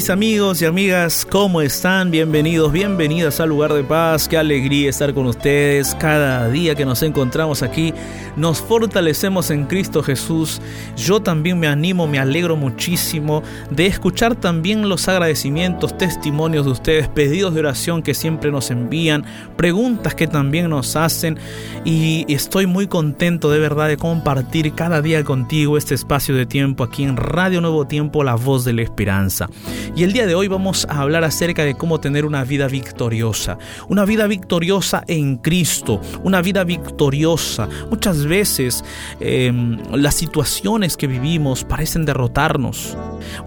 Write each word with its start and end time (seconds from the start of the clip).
Mis 0.00 0.08
amigos 0.08 0.62
y 0.62 0.64
amigas, 0.64 1.26
¿cómo 1.30 1.60
están? 1.60 2.10
Bienvenidos, 2.10 2.72
bienvenidas 2.72 3.38
al 3.38 3.50
lugar 3.50 3.74
de 3.74 3.84
paz. 3.84 4.28
Qué 4.28 4.38
alegría 4.38 4.88
estar 4.88 5.12
con 5.12 5.26
ustedes. 5.26 5.94
Cada 5.96 6.48
día 6.48 6.74
que 6.74 6.86
nos 6.86 7.02
encontramos 7.02 7.62
aquí, 7.62 7.92
nos 8.36 8.60
fortalecemos 8.60 9.50
en 9.50 9.66
Cristo 9.66 10.02
Jesús. 10.02 10.60
Yo 10.96 11.20
también 11.20 11.58
me 11.58 11.66
animo, 11.66 12.06
me 12.06 12.18
alegro 12.18 12.56
muchísimo 12.56 13.42
de 13.70 13.86
escuchar 13.86 14.34
también 14.36 14.88
los 14.88 15.08
agradecimientos, 15.08 15.96
testimonios 15.96 16.64
de 16.64 16.72
ustedes, 16.72 17.08
pedidos 17.08 17.54
de 17.54 17.60
oración 17.60 18.02
que 18.02 18.14
siempre 18.14 18.50
nos 18.50 18.70
envían, 18.70 19.24
preguntas 19.56 20.14
que 20.14 20.26
también 20.26 20.70
nos 20.70 20.96
hacen. 20.96 21.38
Y 21.84 22.26
estoy 22.32 22.66
muy 22.66 22.86
contento 22.86 23.50
de 23.50 23.58
verdad 23.58 23.88
de 23.88 23.96
compartir 23.96 24.72
cada 24.74 25.02
día 25.02 25.24
contigo 25.24 25.76
este 25.76 25.94
espacio 25.94 26.34
de 26.34 26.46
tiempo 26.46 26.84
aquí 26.84 27.04
en 27.04 27.16
Radio 27.16 27.60
Nuevo 27.60 27.86
Tiempo, 27.86 28.24
la 28.24 28.34
voz 28.34 28.64
de 28.64 28.72
la 28.72 28.82
esperanza. 28.82 29.48
Y 29.96 30.04
el 30.04 30.12
día 30.12 30.26
de 30.26 30.34
hoy 30.34 30.48
vamos 30.48 30.86
a 30.88 31.00
hablar 31.00 31.24
acerca 31.24 31.64
de 31.64 31.74
cómo 31.74 32.00
tener 32.00 32.24
una 32.24 32.44
vida 32.44 32.68
victoriosa. 32.68 33.58
Una 33.88 34.04
vida 34.04 34.26
victoriosa 34.26 35.04
en 35.06 35.36
Cristo. 35.36 36.00
Una 36.22 36.42
vida 36.42 36.64
victoriosa. 36.64 37.68
Muchas 37.90 38.19
veces 38.26 38.84
em, 39.20 39.78
las 39.92 40.14
situaciones 40.14 40.96
que 40.96 41.06
vivimos 41.06 41.64
parecen 41.64 42.04
derrotarnos. 42.04 42.96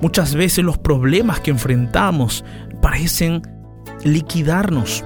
Muchas 0.02 0.36
veces 0.36 0.64
los 0.64 0.78
problemas 0.78 1.40
que 1.40 1.52
enfrentamos 1.52 2.44
parecen 2.82 3.42
liquidarnos. 4.04 5.04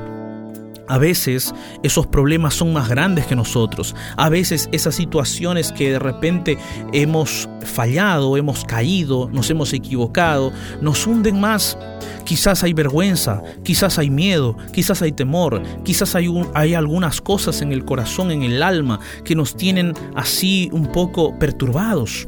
A 0.87 0.97
veces 0.97 1.53
esos 1.83 2.07
problemas 2.07 2.53
son 2.53 2.73
más 2.73 2.89
grandes 2.89 3.25
que 3.25 3.35
nosotros. 3.35 3.95
A 4.15 4.29
veces 4.29 4.69
esas 4.71 4.95
situaciones 4.95 5.71
que 5.71 5.91
de 5.91 5.99
repente 5.99 6.57
hemos 6.93 7.49
fallado, 7.63 8.37
hemos 8.37 8.63
caído, 8.63 9.29
nos 9.31 9.49
hemos 9.49 9.73
equivocado, 9.73 10.51
nos 10.81 11.05
hunden 11.05 11.39
más. 11.39 11.77
Quizás 12.23 12.63
hay 12.63 12.73
vergüenza, 12.73 13.41
quizás 13.63 13.99
hay 13.99 14.09
miedo, 14.09 14.57
quizás 14.71 15.01
hay 15.01 15.11
temor, 15.11 15.61
quizás 15.83 16.15
hay, 16.15 16.29
hay 16.53 16.73
algunas 16.73 17.21
cosas 17.21 17.61
en 17.61 17.71
el 17.71 17.85
corazón, 17.85 18.31
en 18.31 18.43
el 18.43 18.63
alma, 18.63 18.99
que 19.23 19.35
nos 19.35 19.55
tienen 19.55 19.93
así 20.15 20.69
un 20.71 20.91
poco 20.91 21.37
perturbados. 21.39 22.27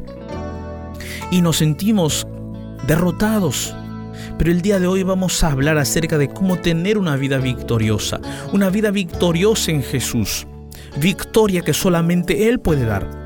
Y 1.32 1.42
nos 1.42 1.58
sentimos 1.58 2.28
derrotados, 2.88 3.76
pero 4.38 4.52
el 4.52 4.62
día 4.62 4.80
de 4.80 4.88
hoy 4.88 5.04
vamos 5.04 5.44
a 5.44 5.52
hablar 5.52 5.78
acerca 5.78 6.18
de 6.18 6.30
cómo 6.30 6.58
tener 6.58 6.98
una 6.98 7.16
vida 7.16 7.38
victoriosa, 7.38 8.20
una 8.54 8.70
vida 8.70 8.92
victoriosa 8.92 9.72
en 9.72 9.84
Jesús, 9.84 10.48
victoria 10.98 11.62
que 11.62 11.74
solamente 11.74 12.50
Él 12.50 12.60
puede 12.60 12.86
dar. 12.86 13.20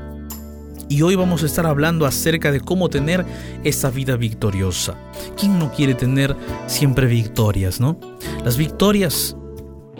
Y 0.88 1.02
hoy 1.02 1.14
vamos 1.16 1.42
a 1.42 1.46
estar 1.46 1.66
hablando 1.66 2.06
acerca 2.06 2.52
de 2.52 2.60
cómo 2.60 2.90
tener 2.90 3.24
esa 3.64 3.90
vida 3.90 4.16
victoriosa. 4.16 4.94
¿Quién 5.36 5.58
no 5.58 5.72
quiere 5.72 5.94
tener 5.94 6.36
siempre 6.66 7.06
victorias, 7.06 7.80
no? 7.80 7.98
Las 8.44 8.56
victorias 8.56 9.36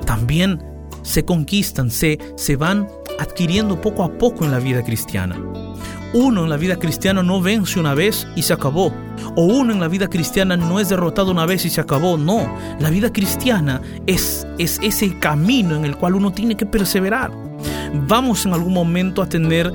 también 0.04 0.62
se 1.02 1.24
conquistan, 1.24 1.90
se, 1.90 2.18
se 2.36 2.56
van 2.56 2.88
adquiriendo 3.18 3.80
poco 3.80 4.04
a 4.04 4.18
poco 4.18 4.44
en 4.44 4.50
la 4.50 4.58
vida 4.58 4.82
cristiana. 4.84 5.36
Uno 6.14 6.44
en 6.44 6.50
la 6.50 6.56
vida 6.56 6.76
cristiana 6.76 7.24
no 7.24 7.42
vence 7.42 7.80
una 7.80 7.92
vez 7.92 8.26
y 8.36 8.42
se 8.42 8.52
acabó. 8.52 8.92
O 9.34 9.42
uno 9.46 9.72
en 9.72 9.80
la 9.80 9.88
vida 9.88 10.08
cristiana 10.08 10.56
no 10.56 10.78
es 10.78 10.88
derrotado 10.88 11.32
una 11.32 11.44
vez 11.44 11.64
y 11.64 11.70
se 11.70 11.80
acabó. 11.80 12.16
No, 12.16 12.48
la 12.78 12.88
vida 12.88 13.12
cristiana 13.12 13.82
es, 14.06 14.46
es 14.58 14.78
ese 14.80 15.18
camino 15.18 15.74
en 15.74 15.84
el 15.84 15.96
cual 15.96 16.14
uno 16.14 16.33
tiene 16.33 16.56
que 16.56 16.66
perseverar. 16.66 17.33
Vamos 18.06 18.46
en 18.46 18.52
algún 18.52 18.72
momento 18.72 19.22
a 19.22 19.28
tener 19.28 19.72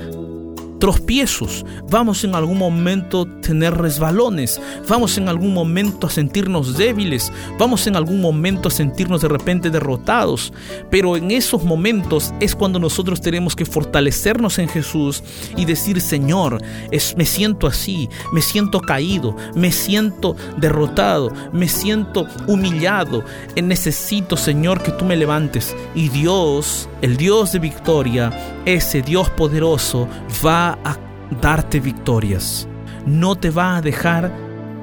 tropiezos, 0.79 1.66
vamos 1.90 2.23
en 2.23 2.35
algún 2.35 2.57
momento 2.57 3.22
a 3.22 3.41
tener 3.41 3.75
resbalones, 3.75 4.62
vamos 4.88 5.17
en 5.17 5.28
algún 5.29 5.53
momento 5.53 6.07
a 6.07 6.09
sentirnos 6.09 6.78
débiles, 6.78 7.31
vamos 7.57 7.85
en 7.88 7.95
algún 7.95 8.22
momento 8.22 8.69
a 8.69 8.72
sentirnos 8.72 9.22
de 9.22 9.28
repente 9.28 9.69
derrotados, 9.69 10.53
pero 10.90 11.17
en 11.17 11.31
esos 11.31 11.63
momentos 11.63 12.34
es 12.40 12.56
cuando 12.56 12.79
nosotros 12.79 13.22
tenemos 13.22 13.56
que 13.56 13.66
fortalecernos 13.66 14.59
en 14.59 14.69
Jesús 14.69 15.23
y 15.56 15.66
decir, 15.66 16.01
Señor, 16.01 16.62
es, 16.91 17.16
me 17.17 17.25
siento 17.25 17.67
así, 17.67 18.09
me 18.31 18.41
siento 18.41 18.79
caído, 18.79 19.35
me 19.56 19.72
siento 19.72 20.35
derrotado, 20.57 21.31
me 21.51 21.67
siento 21.67 22.25
humillado, 22.47 23.23
necesito, 23.61 24.38
Señor, 24.38 24.81
que 24.81 24.91
tú 24.91 25.06
me 25.06 25.17
levantes. 25.17 25.75
Y 25.94 26.09
Dios, 26.09 26.90
el 27.01 27.17
Dios 27.17 27.51
de 27.51 27.59
victoria, 27.59 28.31
ese 28.74 29.02
Dios 29.02 29.30
poderoso, 29.30 30.07
va 30.46 30.78
a 30.84 30.97
darte 31.41 31.80
victorias, 31.80 32.68
no 33.06 33.35
te 33.35 33.50
va 33.50 33.78
a 33.78 33.81
dejar 33.81 34.31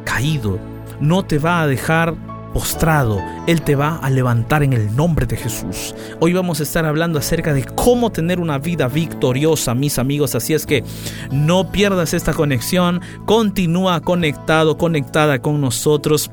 caído, 0.05 0.59
no 1.01 1.25
te 1.25 1.39
va 1.39 1.63
a 1.63 1.67
dejar 1.67 2.15
postrado, 2.53 3.21
Él 3.47 3.63
te 3.63 3.77
va 3.77 3.97
a 3.97 4.09
levantar 4.09 4.63
en 4.63 4.73
el 4.73 4.97
nombre 4.97 5.27
de 5.27 5.37
Jesús. 5.37 5.95
Hoy 6.21 6.33
vamos 6.33 6.61
a 6.61 6.63
estar 6.63 6.87
hablando 6.87 7.19
acerca 7.19 7.53
de 7.53 7.65
cómo 7.65 8.11
tener 8.11 8.41
una 8.41 8.59
vida 8.59 8.89
victoriosa, 8.89 9.75
mis 9.75 9.99
amigos, 9.99 10.35
así 10.35 10.55
es 10.55 10.65
que 10.65 10.83
no 11.31 11.71
pierdas 11.71 12.15
esta 12.15 12.33
conexión, 12.33 13.03
continúa 13.27 14.01
conectado, 14.01 14.79
conectada 14.79 15.41
con 15.41 15.61
nosotros. 15.61 16.31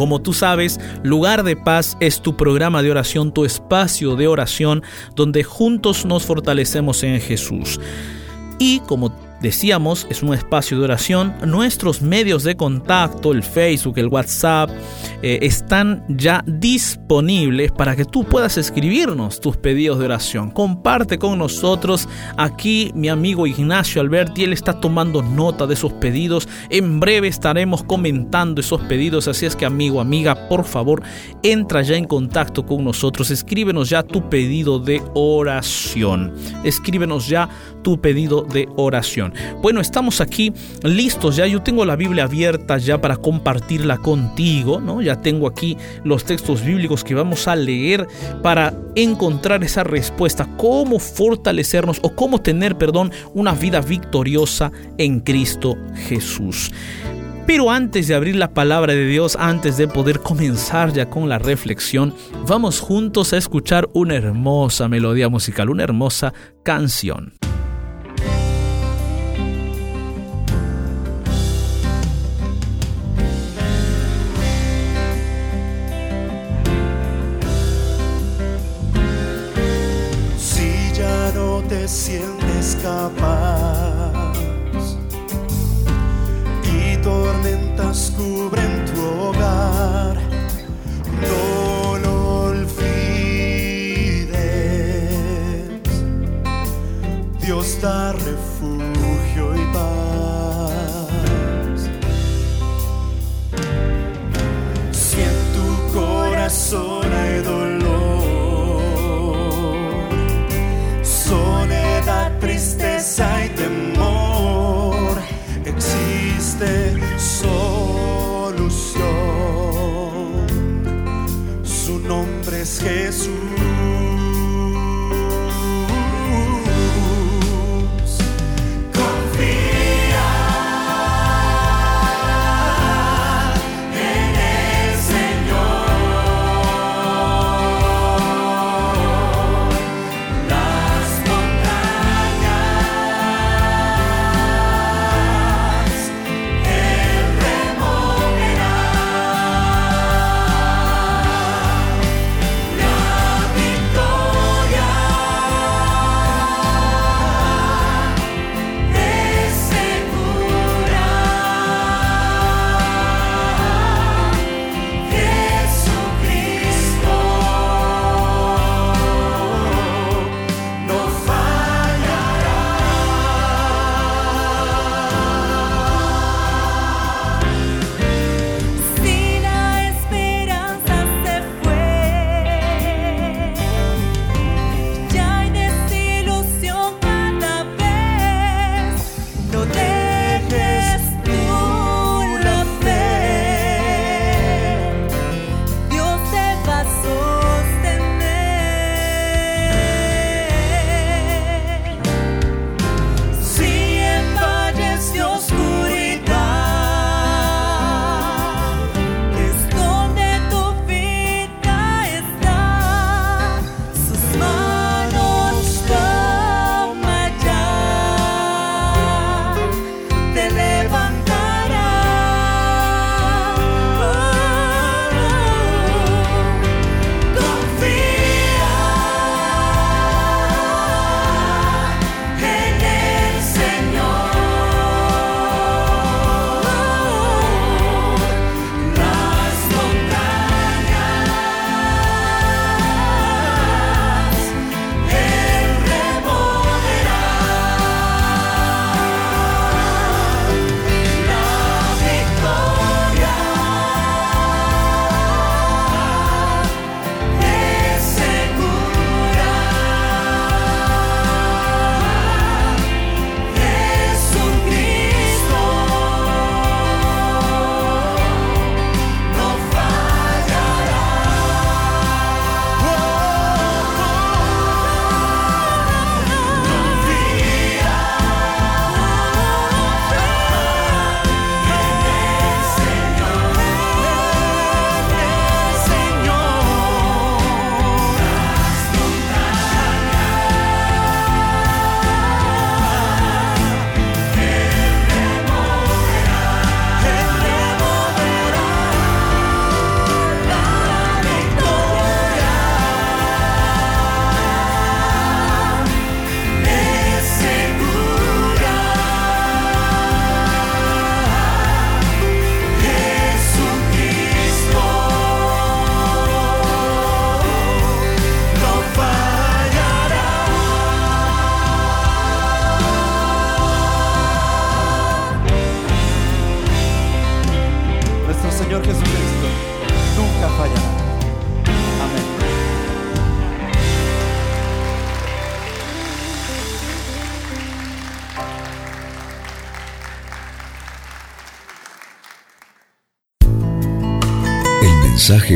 Como 0.00 0.22
tú 0.22 0.32
sabes, 0.32 0.80
Lugar 1.02 1.42
de 1.42 1.56
Paz 1.56 1.98
es 2.00 2.22
tu 2.22 2.34
programa 2.34 2.82
de 2.82 2.90
oración, 2.90 3.34
tu 3.34 3.44
espacio 3.44 4.16
de 4.16 4.28
oración, 4.28 4.82
donde 5.14 5.44
juntos 5.44 6.06
nos 6.06 6.22
fortalecemos 6.24 7.02
en 7.02 7.20
Jesús. 7.20 7.78
Y 8.58 8.80
como 8.80 9.12
decíamos, 9.40 10.06
es 10.10 10.22
un 10.22 10.34
espacio 10.34 10.78
de 10.78 10.84
oración. 10.84 11.34
Nuestros 11.46 12.02
medios 12.02 12.44
de 12.44 12.56
contacto, 12.56 13.32
el 13.32 13.42
Facebook, 13.42 13.98
el 13.98 14.08
WhatsApp, 14.08 14.70
eh, 15.22 15.38
están 15.42 16.04
ya 16.08 16.42
disponibles 16.46 17.72
para 17.72 17.96
que 17.96 18.04
tú 18.04 18.24
puedas 18.24 18.56
escribirnos 18.56 19.40
tus 19.40 19.56
pedidos 19.56 19.98
de 19.98 20.06
oración. 20.06 20.50
Comparte 20.50 21.18
con 21.18 21.38
nosotros. 21.38 22.08
Aquí 22.36 22.90
mi 22.94 23.08
amigo 23.08 23.46
Ignacio 23.46 24.00
Alberti, 24.00 24.44
él 24.44 24.52
está 24.52 24.80
tomando 24.80 25.22
nota 25.22 25.66
de 25.66 25.74
esos 25.74 25.92
pedidos. 25.94 26.48
En 26.68 27.00
breve 27.00 27.28
estaremos 27.28 27.82
comentando 27.82 28.60
esos 28.60 28.80
pedidos. 28.82 29.28
Así 29.28 29.46
es 29.46 29.56
que 29.56 29.66
amigo, 29.66 30.00
amiga, 30.00 30.48
por 30.48 30.64
favor, 30.64 31.02
entra 31.42 31.82
ya 31.82 31.96
en 31.96 32.04
contacto 32.04 32.64
con 32.64 32.84
nosotros. 32.84 33.30
Escríbenos 33.30 33.88
ya 33.88 34.02
tu 34.02 34.28
pedido 34.28 34.78
de 34.78 35.02
oración. 35.14 36.32
Escríbenos 36.64 37.28
ya 37.28 37.48
tu 37.82 38.00
pedido 38.00 38.42
de 38.42 38.68
oración. 38.76 39.29
Bueno, 39.62 39.80
estamos 39.80 40.20
aquí 40.20 40.52
listos 40.82 41.36
ya. 41.36 41.46
Yo 41.46 41.62
tengo 41.62 41.84
la 41.84 41.96
Biblia 41.96 42.24
abierta 42.24 42.78
ya 42.78 43.00
para 43.00 43.16
compartirla 43.16 43.98
contigo, 43.98 44.80
¿no? 44.80 45.02
Ya 45.02 45.20
tengo 45.20 45.46
aquí 45.46 45.76
los 46.04 46.24
textos 46.24 46.64
bíblicos 46.64 47.04
que 47.04 47.14
vamos 47.14 47.48
a 47.48 47.56
leer 47.56 48.06
para 48.42 48.74
encontrar 48.94 49.64
esa 49.64 49.84
respuesta, 49.84 50.48
cómo 50.56 50.98
fortalecernos 50.98 51.98
o 52.02 52.14
cómo 52.14 52.40
tener, 52.40 52.76
perdón, 52.76 53.12
una 53.34 53.52
vida 53.52 53.80
victoriosa 53.80 54.72
en 54.98 55.20
Cristo 55.20 55.76
Jesús. 56.08 56.70
Pero 57.46 57.70
antes 57.70 58.06
de 58.06 58.14
abrir 58.14 58.36
la 58.36 58.54
palabra 58.54 58.92
de 58.92 59.06
Dios, 59.06 59.36
antes 59.36 59.76
de 59.76 59.88
poder 59.88 60.20
comenzar 60.20 60.92
ya 60.92 61.10
con 61.10 61.28
la 61.28 61.40
reflexión, 61.40 62.14
vamos 62.46 62.78
juntos 62.78 63.32
a 63.32 63.38
escuchar 63.38 63.88
una 63.92 64.14
hermosa 64.14 64.88
melodía 64.88 65.28
musical, 65.28 65.68
una 65.68 65.82
hermosa 65.82 66.32
canción. 66.62 67.39
Sientes 82.10 82.74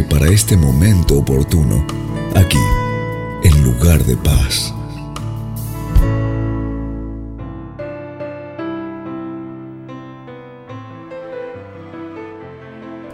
para 0.09 0.28
este 0.28 0.57
momento 0.57 1.19
oportuno, 1.19 1.85
aquí, 2.37 2.61
en 3.43 3.64
lugar 3.64 4.04
de 4.04 4.16
paz. 4.16 4.73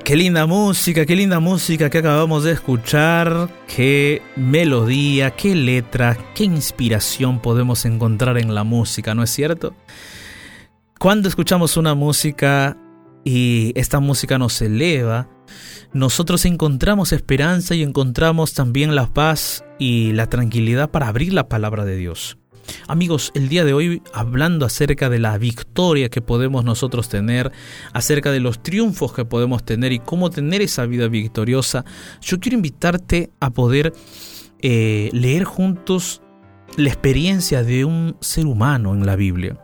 Qué 0.04 0.16
linda 0.16 0.44
música, 0.44 1.06
qué 1.06 1.16
linda 1.16 1.40
música 1.40 1.88
que 1.88 1.96
acabamos 1.96 2.44
de 2.44 2.52
escuchar, 2.52 3.48
qué 3.66 4.20
melodía, 4.36 5.30
qué 5.30 5.54
letra, 5.54 6.18
qué 6.34 6.44
inspiración 6.44 7.40
podemos 7.40 7.86
encontrar 7.86 8.36
en 8.36 8.54
la 8.54 8.64
música, 8.64 9.14
¿no 9.14 9.22
es 9.22 9.30
cierto? 9.30 9.74
Cuando 10.98 11.30
escuchamos 11.30 11.78
una 11.78 11.94
música 11.94 12.76
y 13.24 13.72
esta 13.74 14.00
música 14.00 14.38
nos 14.38 14.60
eleva, 14.62 15.28
nosotros 15.92 16.44
encontramos 16.44 17.12
esperanza 17.12 17.74
y 17.74 17.82
encontramos 17.82 18.54
también 18.54 18.94
la 18.94 19.12
paz 19.12 19.64
y 19.78 20.12
la 20.12 20.26
tranquilidad 20.26 20.90
para 20.90 21.08
abrir 21.08 21.32
la 21.32 21.48
palabra 21.48 21.84
de 21.84 21.96
Dios. 21.96 22.38
Amigos, 22.86 23.32
el 23.34 23.48
día 23.48 23.64
de 23.64 23.72
hoy 23.72 24.02
hablando 24.12 24.66
acerca 24.66 25.08
de 25.08 25.18
la 25.18 25.36
victoria 25.38 26.08
que 26.08 26.20
podemos 26.20 26.64
nosotros 26.64 27.08
tener, 27.08 27.50
acerca 27.92 28.30
de 28.30 28.40
los 28.40 28.62
triunfos 28.62 29.12
que 29.12 29.24
podemos 29.24 29.64
tener 29.64 29.92
y 29.92 29.98
cómo 29.98 30.30
tener 30.30 30.62
esa 30.62 30.86
vida 30.86 31.08
victoriosa, 31.08 31.84
yo 32.20 32.38
quiero 32.38 32.56
invitarte 32.56 33.30
a 33.40 33.50
poder 33.50 33.92
eh, 34.60 35.10
leer 35.12 35.44
juntos 35.44 36.22
la 36.76 36.88
experiencia 36.88 37.64
de 37.64 37.84
un 37.84 38.16
ser 38.20 38.46
humano 38.46 38.94
en 38.94 39.04
la 39.04 39.16
Biblia, 39.16 39.58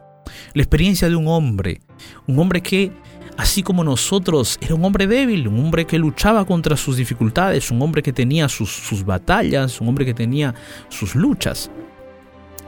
la 0.55 0.63
experiencia 0.63 1.09
de 1.09 1.17
un 1.17 1.29
hombre, 1.29 1.81
un 2.27 2.39
hombre 2.39 2.61
que 2.63 2.91
así 3.37 3.63
como 3.63 3.85
nosotros, 3.85 4.59
era 4.61 4.75
un 4.75 4.85
hombre 4.85 5.07
débil, 5.07 5.49
un 5.49 5.59
hombre 5.59 5.87
que 5.87 5.99
luchaba 5.99 6.45
contra 6.45 6.77
sus 6.77 6.97
dificultades, 6.97 7.71
un 7.71 7.83
hombre 7.83 8.03
que 8.03 8.13
tenía 8.13 8.49
sus, 8.49 9.05
batallas, 9.05 9.81
un 9.81 9.89
hombre 9.89 10.05
que 10.05 10.15
tenía 10.15 10.55
sus 10.89 11.15
luchas. 11.15 11.71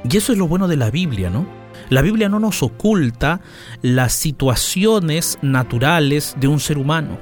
Y 0.09 0.17
eso 0.17 0.33
es 0.33 0.39
lo 0.39 0.47
bueno 0.47 0.69
de 0.69 0.77
la 0.77 0.91
Biblia, 0.91 1.31
¿no? 1.31 1.47
La 1.91 2.03
Biblia 2.03 2.29
no 2.29 2.39
nos 2.39 2.63
oculta 2.63 3.41
las 3.83 4.13
situaciones 4.13 5.39
naturales 5.43 6.37
de 6.39 6.49
un 6.49 6.61
ser 6.61 6.79
humano, 6.79 7.19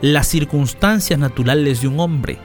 las 0.00 0.26
circunstancias 0.26 1.18
naturales 1.18 1.80
de 1.80 1.88
un 1.88 2.00
hombre. 2.00 2.38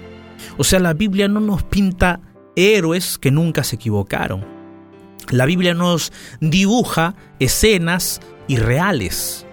O 0.58 0.64
sea, 0.64 0.80
la 0.80 0.94
Biblia 0.94 1.28
no 1.28 1.40
nos 1.40 1.64
pinta 1.64 2.20
héroes 2.56 3.18
que 3.18 3.32
nunca 3.32 3.64
se 3.64 3.78
equivocaron. 3.78 4.46
La 5.32 5.46
Biblia 5.46 5.74
nos 5.74 6.12
dibuja 6.40 7.16
escenas 7.40 8.20
irreales, 8.48 9.46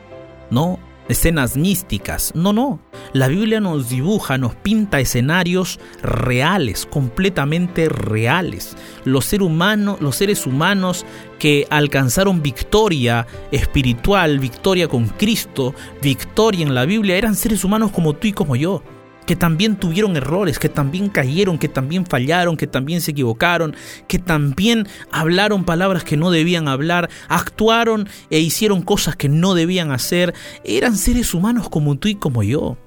¿no? 0.50 0.78
Escenas 1.08 1.56
místicas. 1.56 2.32
No, 2.34 2.52
no. 2.52 2.80
La 3.12 3.28
Biblia 3.28 3.60
nos 3.60 3.88
dibuja, 3.88 4.38
nos 4.38 4.56
pinta 4.56 4.98
escenarios 4.98 5.78
reales, 6.02 6.84
completamente 6.84 7.88
reales. 7.88 8.76
Los, 9.04 9.26
ser 9.26 9.42
humano, 9.42 9.96
los 10.00 10.16
seres 10.16 10.46
humanos 10.46 11.06
que 11.38 11.66
alcanzaron 11.70 12.42
victoria 12.42 13.26
espiritual, 13.52 14.40
victoria 14.40 14.88
con 14.88 15.06
Cristo, 15.06 15.74
victoria 16.02 16.66
en 16.66 16.74
la 16.74 16.86
Biblia, 16.86 17.16
eran 17.16 17.36
seres 17.36 17.62
humanos 17.62 17.92
como 17.92 18.14
tú 18.14 18.26
y 18.26 18.32
como 18.32 18.56
yo 18.56 18.82
que 19.26 19.37
también 19.37 19.76
tuvieron 19.76 20.16
errores, 20.16 20.59
que 20.59 20.68
también 20.68 21.09
cayeron, 21.09 21.59
que 21.59 21.68
también 21.68 22.06
fallaron, 22.06 22.56
que 22.56 22.66
también 22.66 23.00
se 23.00 23.11
equivocaron, 23.11 23.76
que 24.09 24.18
también 24.18 24.87
hablaron 25.11 25.64
palabras 25.64 26.04
que 26.04 26.16
no 26.16 26.30
debían 26.30 26.68
hablar, 26.68 27.11
actuaron 27.28 28.09
e 28.30 28.38
hicieron 28.38 28.83
cosas 28.83 29.16
que 29.16 29.28
no 29.28 29.54
debían 29.54 29.90
hacer. 29.90 30.35
Eran 30.64 30.97
seres 30.97 31.35
humanos 31.35 31.68
como 31.68 31.97
tú 31.97 32.09
y 32.09 32.14
como 32.14 32.42
yo, 32.42 32.78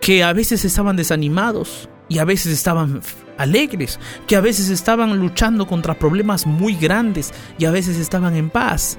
que 0.00 0.22
a 0.22 0.32
veces 0.32 0.64
estaban 0.64 0.96
desanimados 0.96 1.88
y 2.08 2.18
a 2.18 2.24
veces 2.24 2.52
estaban 2.52 3.00
alegres, 3.36 3.98
que 4.26 4.36
a 4.36 4.40
veces 4.40 4.70
estaban 4.70 5.18
luchando 5.18 5.66
contra 5.66 5.98
problemas 5.98 6.46
muy 6.46 6.74
grandes 6.74 7.32
y 7.58 7.64
a 7.64 7.70
veces 7.70 7.96
estaban 7.98 8.36
en 8.36 8.50
paz. 8.50 8.98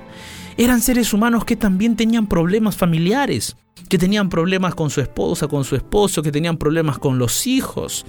Eran 0.58 0.82
seres 0.82 1.14
humanos 1.14 1.46
que 1.46 1.56
también 1.56 1.96
tenían 1.96 2.28
problemas 2.28 2.76
familiares, 2.76 3.56
que 3.90 3.98
tenían 3.98 4.30
problemas 4.30 4.74
con 4.74 4.90
su 4.90 5.02
esposa, 5.02 5.48
con 5.48 5.64
su 5.64 5.76
esposo, 5.76 6.24
que 6.24 6.32
tenían 6.32 6.58
problemas 6.58 6.98
con 6.98 7.20
los 7.20 7.46
hijos. 7.46 8.06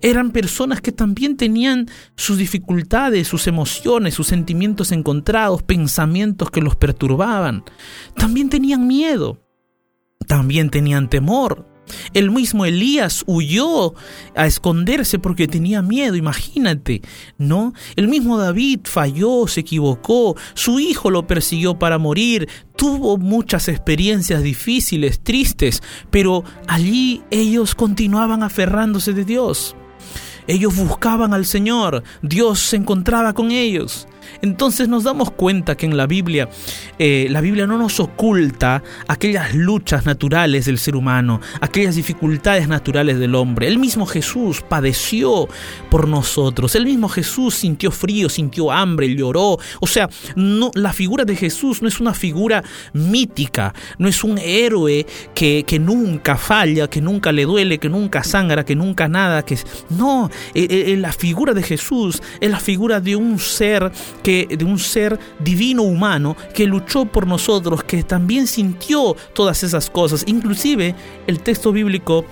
Eran 0.00 0.30
personas 0.30 0.80
que 0.80 0.92
también 0.92 1.36
tenían 1.36 1.88
sus 2.16 2.38
dificultades, 2.38 3.28
sus 3.28 3.46
emociones, 3.46 4.14
sus 4.14 4.26
sentimientos 4.26 4.90
encontrados, 4.90 5.62
pensamientos 5.62 6.50
que 6.50 6.62
los 6.62 6.76
perturbaban. 6.76 7.64
También 8.16 8.48
tenían 8.48 8.86
miedo, 8.86 9.46
también 10.26 10.70
tenían 10.70 11.10
temor, 11.10 11.71
el 12.14 12.30
mismo 12.30 12.64
Elías 12.64 13.24
huyó 13.26 13.94
a 14.34 14.46
esconderse 14.46 15.18
porque 15.18 15.48
tenía 15.48 15.82
miedo, 15.82 16.16
imagínate, 16.16 17.02
¿no? 17.38 17.72
El 17.96 18.08
mismo 18.08 18.38
David 18.38 18.80
falló, 18.84 19.46
se 19.46 19.60
equivocó, 19.60 20.36
su 20.54 20.80
hijo 20.80 21.10
lo 21.10 21.26
persiguió 21.26 21.78
para 21.78 21.98
morir, 21.98 22.48
tuvo 22.76 23.18
muchas 23.18 23.68
experiencias 23.68 24.42
difíciles, 24.42 25.20
tristes, 25.20 25.82
pero 26.10 26.44
allí 26.66 27.22
ellos 27.30 27.74
continuaban 27.74 28.42
aferrándose 28.42 29.12
de 29.12 29.24
Dios. 29.24 29.76
Ellos 30.46 30.74
buscaban 30.74 31.34
al 31.34 31.46
Señor, 31.46 32.02
Dios 32.20 32.58
se 32.58 32.76
encontraba 32.76 33.32
con 33.32 33.52
ellos. 33.52 34.08
Entonces 34.42 34.88
nos 34.88 35.04
damos 35.04 35.30
cuenta 35.30 35.76
que 35.76 35.86
en 35.86 35.96
la 35.96 36.06
Biblia, 36.06 36.48
eh, 36.98 37.26
la 37.30 37.40
Biblia 37.40 37.66
no 37.66 37.78
nos 37.78 38.00
oculta 38.00 38.82
aquellas 39.08 39.54
luchas 39.54 40.06
naturales 40.06 40.66
del 40.66 40.78
ser 40.78 40.96
humano, 40.96 41.40
aquellas 41.60 41.96
dificultades 41.96 42.68
naturales 42.68 43.18
del 43.18 43.34
hombre. 43.34 43.68
El 43.68 43.78
mismo 43.78 44.06
Jesús 44.06 44.62
padeció 44.62 45.48
por 45.90 46.08
nosotros. 46.08 46.74
El 46.74 46.84
mismo 46.84 47.08
Jesús 47.08 47.54
sintió 47.54 47.90
frío, 47.90 48.28
sintió 48.28 48.70
hambre, 48.70 49.14
lloró. 49.14 49.58
O 49.80 49.86
sea, 49.86 50.08
no, 50.36 50.70
la 50.74 50.92
figura 50.92 51.24
de 51.24 51.36
Jesús 51.36 51.82
no 51.82 51.88
es 51.88 52.00
una 52.00 52.14
figura 52.14 52.62
mítica, 52.92 53.74
no 53.98 54.08
es 54.08 54.24
un 54.24 54.38
héroe 54.38 55.06
que, 55.34 55.64
que 55.66 55.78
nunca 55.78 56.36
falla, 56.36 56.88
que 56.88 57.00
nunca 57.00 57.32
le 57.32 57.44
duele, 57.44 57.78
que 57.78 57.88
nunca 57.88 58.24
sangra, 58.24 58.64
que 58.64 58.74
nunca 58.74 59.08
nada. 59.08 59.42
Que, 59.44 59.58
no, 59.90 60.30
eh, 60.54 60.66
eh, 60.70 60.96
la 60.96 61.12
figura 61.12 61.54
de 61.54 61.62
Jesús 61.62 62.22
es 62.40 62.50
la 62.50 62.60
figura 62.60 63.00
de 63.00 63.16
un 63.16 63.38
ser 63.38 63.90
que 64.22 64.46
de 64.46 64.64
un 64.64 64.78
ser 64.78 65.18
divino 65.38 65.82
humano 65.82 66.36
que 66.54 66.66
luchó 66.66 67.04
por 67.04 67.26
nosotros, 67.26 67.84
que 67.84 68.02
también 68.02 68.46
sintió 68.46 69.16
todas 69.34 69.62
esas 69.62 69.90
cosas. 69.90 70.24
Inclusive 70.26 70.94
el 71.26 71.40
texto 71.40 71.72
bíblico 71.72 72.24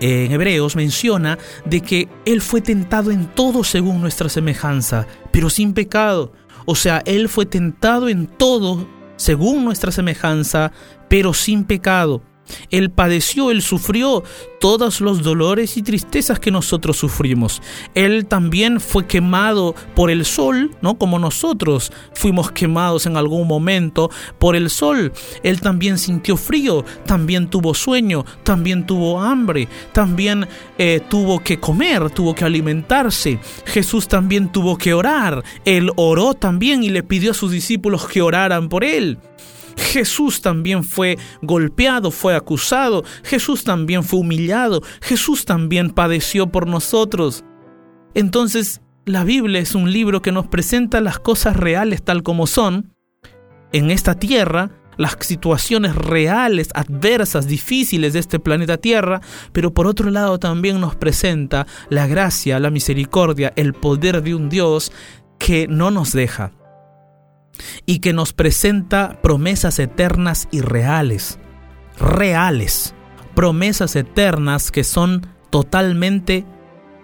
en 0.00 0.30
Hebreos 0.30 0.76
menciona 0.76 1.38
de 1.64 1.80
que 1.80 2.08
Él 2.24 2.40
fue 2.40 2.60
tentado 2.60 3.10
en 3.10 3.26
todo 3.26 3.64
según 3.64 4.00
nuestra 4.00 4.28
semejanza, 4.28 5.06
pero 5.30 5.50
sin 5.50 5.72
pecado. 5.72 6.32
O 6.66 6.74
sea, 6.74 7.02
Él 7.06 7.28
fue 7.28 7.46
tentado 7.46 8.08
en 8.08 8.26
todo 8.26 8.86
según 9.16 9.64
nuestra 9.64 9.90
semejanza, 9.90 10.72
pero 11.08 11.34
sin 11.34 11.64
pecado. 11.64 12.22
Él 12.70 12.90
padeció, 12.90 13.50
Él 13.50 13.62
sufrió 13.62 14.22
todos 14.60 15.00
los 15.00 15.22
dolores 15.22 15.76
y 15.76 15.82
tristezas 15.82 16.40
que 16.40 16.50
nosotros 16.50 16.96
sufrimos. 16.96 17.62
Él 17.94 18.26
también 18.26 18.80
fue 18.80 19.06
quemado 19.06 19.74
por 19.94 20.10
el 20.10 20.24
sol, 20.24 20.76
¿no? 20.82 20.98
Como 20.98 21.18
nosotros 21.18 21.92
fuimos 22.12 22.50
quemados 22.50 23.06
en 23.06 23.16
algún 23.16 23.46
momento 23.46 24.10
por 24.38 24.56
el 24.56 24.70
sol. 24.70 25.12
Él 25.42 25.60
también 25.60 25.98
sintió 25.98 26.36
frío, 26.36 26.84
también 27.06 27.48
tuvo 27.48 27.74
sueño, 27.74 28.24
también 28.42 28.86
tuvo 28.86 29.20
hambre, 29.20 29.68
también 29.92 30.46
eh, 30.78 31.00
tuvo 31.08 31.40
que 31.40 31.60
comer, 31.60 32.10
tuvo 32.10 32.34
que 32.34 32.44
alimentarse. 32.44 33.38
Jesús 33.66 34.08
también 34.08 34.50
tuvo 34.50 34.76
que 34.76 34.94
orar. 34.94 35.44
Él 35.64 35.90
oró 35.96 36.34
también 36.34 36.82
y 36.82 36.90
le 36.90 37.02
pidió 37.02 37.32
a 37.32 37.34
sus 37.34 37.52
discípulos 37.52 38.06
que 38.06 38.22
oraran 38.22 38.68
por 38.68 38.84
él. 38.84 39.18
Jesús 39.78 40.42
también 40.42 40.84
fue 40.84 41.18
golpeado, 41.40 42.10
fue 42.10 42.34
acusado, 42.34 43.04
Jesús 43.22 43.64
también 43.64 44.04
fue 44.04 44.20
humillado, 44.20 44.82
Jesús 45.00 45.44
también 45.44 45.90
padeció 45.90 46.48
por 46.48 46.66
nosotros. 46.66 47.44
Entonces, 48.14 48.82
la 49.06 49.24
Biblia 49.24 49.60
es 49.60 49.74
un 49.74 49.90
libro 49.92 50.20
que 50.20 50.32
nos 50.32 50.48
presenta 50.48 51.00
las 51.00 51.18
cosas 51.18 51.56
reales 51.56 52.02
tal 52.02 52.22
como 52.22 52.46
son 52.46 52.92
en 53.72 53.90
esta 53.90 54.14
tierra, 54.14 54.70
las 54.98 55.16
situaciones 55.20 55.94
reales, 55.94 56.68
adversas, 56.74 57.46
difíciles 57.46 58.12
de 58.12 58.18
este 58.18 58.38
planeta 58.38 58.76
Tierra, 58.76 59.20
pero 59.52 59.72
por 59.72 59.86
otro 59.86 60.10
lado 60.10 60.38
también 60.38 60.80
nos 60.80 60.96
presenta 60.96 61.66
la 61.88 62.06
gracia, 62.06 62.58
la 62.58 62.70
misericordia, 62.70 63.52
el 63.56 63.72
poder 63.72 64.22
de 64.22 64.34
un 64.34 64.48
Dios 64.48 64.92
que 65.38 65.68
no 65.68 65.90
nos 65.90 66.12
deja, 66.12 66.52
y 67.86 67.98
que 67.98 68.12
nos 68.12 68.32
presenta 68.32 69.20
promesas 69.22 69.78
eternas 69.78 70.48
y 70.50 70.60
reales, 70.60 71.38
reales, 71.98 72.94
promesas 73.34 73.96
eternas 73.96 74.70
que 74.70 74.84
son 74.84 75.26
totalmente 75.50 76.44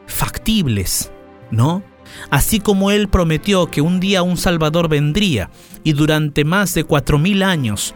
factibles, 0.07 1.13
¿no? 1.51 1.83
Así 2.31 2.61
como 2.61 2.91
Él 2.91 3.09
prometió 3.09 3.71
que 3.71 3.81
un 3.81 4.01
día 4.01 4.23
un 4.23 4.37
Salvador 4.37 4.89
vendría 4.89 5.51
y 5.83 5.93
durante 5.93 6.45
más 6.45 6.75
de 6.75 6.85
cuatro 6.85 7.19
mil 7.19 7.43
años 7.43 7.95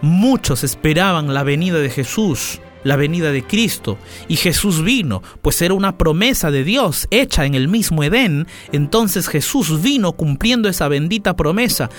muchos 0.00 0.64
esperaban 0.64 1.34
la 1.34 1.42
venida 1.42 1.78
de 1.78 1.90
Jesús, 1.90 2.60
la 2.84 2.96
venida 2.96 3.32
de 3.32 3.42
Cristo, 3.42 3.98
y 4.28 4.36
Jesús 4.36 4.82
vino, 4.82 5.22
pues 5.42 5.60
era 5.62 5.74
una 5.74 5.98
promesa 5.98 6.50
de 6.50 6.64
Dios 6.64 7.08
hecha 7.10 7.44
en 7.44 7.54
el 7.54 7.68
mismo 7.68 8.04
Edén, 8.04 8.46
entonces 8.72 9.28
Jesús 9.28 9.82
vino 9.82 10.12
cumpliendo 10.12 10.68
esa 10.68 10.88
bendita 10.88 11.36
promesa 11.36 11.90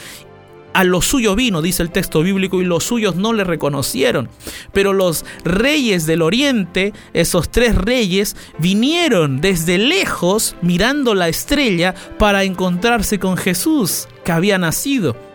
a 0.73 0.83
lo 0.83 1.01
suyo 1.01 1.35
vino, 1.35 1.61
dice 1.61 1.83
el 1.83 1.91
texto 1.91 2.21
bíblico, 2.21 2.61
y 2.61 2.65
los 2.65 2.83
suyos 2.83 3.15
no 3.15 3.33
le 3.33 3.43
reconocieron. 3.43 4.29
Pero 4.73 4.93
los 4.93 5.25
reyes 5.43 6.05
del 6.05 6.21
oriente, 6.21 6.93
esos 7.13 7.49
tres 7.49 7.75
reyes, 7.75 8.35
vinieron 8.59 9.41
desde 9.41 9.77
lejos 9.77 10.55
mirando 10.61 11.15
la 11.15 11.27
estrella 11.27 11.95
para 12.17 12.43
encontrarse 12.43 13.19
con 13.19 13.37
Jesús 13.37 14.07
que 14.23 14.31
había 14.31 14.57
nacido. 14.57 15.28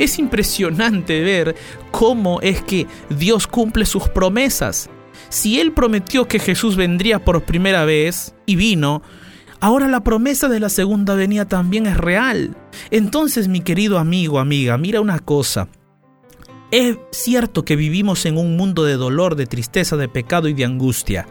Es 0.00 0.18
impresionante 0.18 1.20
ver 1.20 1.54
cómo 1.90 2.40
es 2.40 2.62
que 2.62 2.86
Dios 3.10 3.46
cumple 3.46 3.84
sus 3.84 4.08
promesas. 4.08 4.88
Si 5.28 5.60
Él 5.60 5.72
prometió 5.72 6.26
que 6.26 6.38
Jesús 6.38 6.74
vendría 6.74 7.22
por 7.22 7.44
primera 7.44 7.84
vez 7.84 8.34
y 8.46 8.56
vino, 8.56 9.02
Ahora 9.62 9.88
la 9.88 10.00
promesa 10.00 10.48
de 10.48 10.58
la 10.58 10.70
segunda 10.70 11.14
venida 11.14 11.44
también 11.44 11.84
es 11.84 11.94
real. 11.94 12.56
Entonces, 12.90 13.46
mi 13.46 13.60
querido 13.60 13.98
amigo, 13.98 14.38
amiga, 14.38 14.78
mira 14.78 15.02
una 15.02 15.18
cosa. 15.18 15.68
Es 16.70 16.96
cierto 17.10 17.62
que 17.62 17.76
vivimos 17.76 18.24
en 18.24 18.38
un 18.38 18.56
mundo 18.56 18.84
de 18.84 18.94
dolor, 18.94 19.36
de 19.36 19.44
tristeza, 19.44 19.98
de 19.98 20.08
pecado 20.08 20.48
y 20.48 20.54
de 20.54 20.64
angustia. 20.64 21.26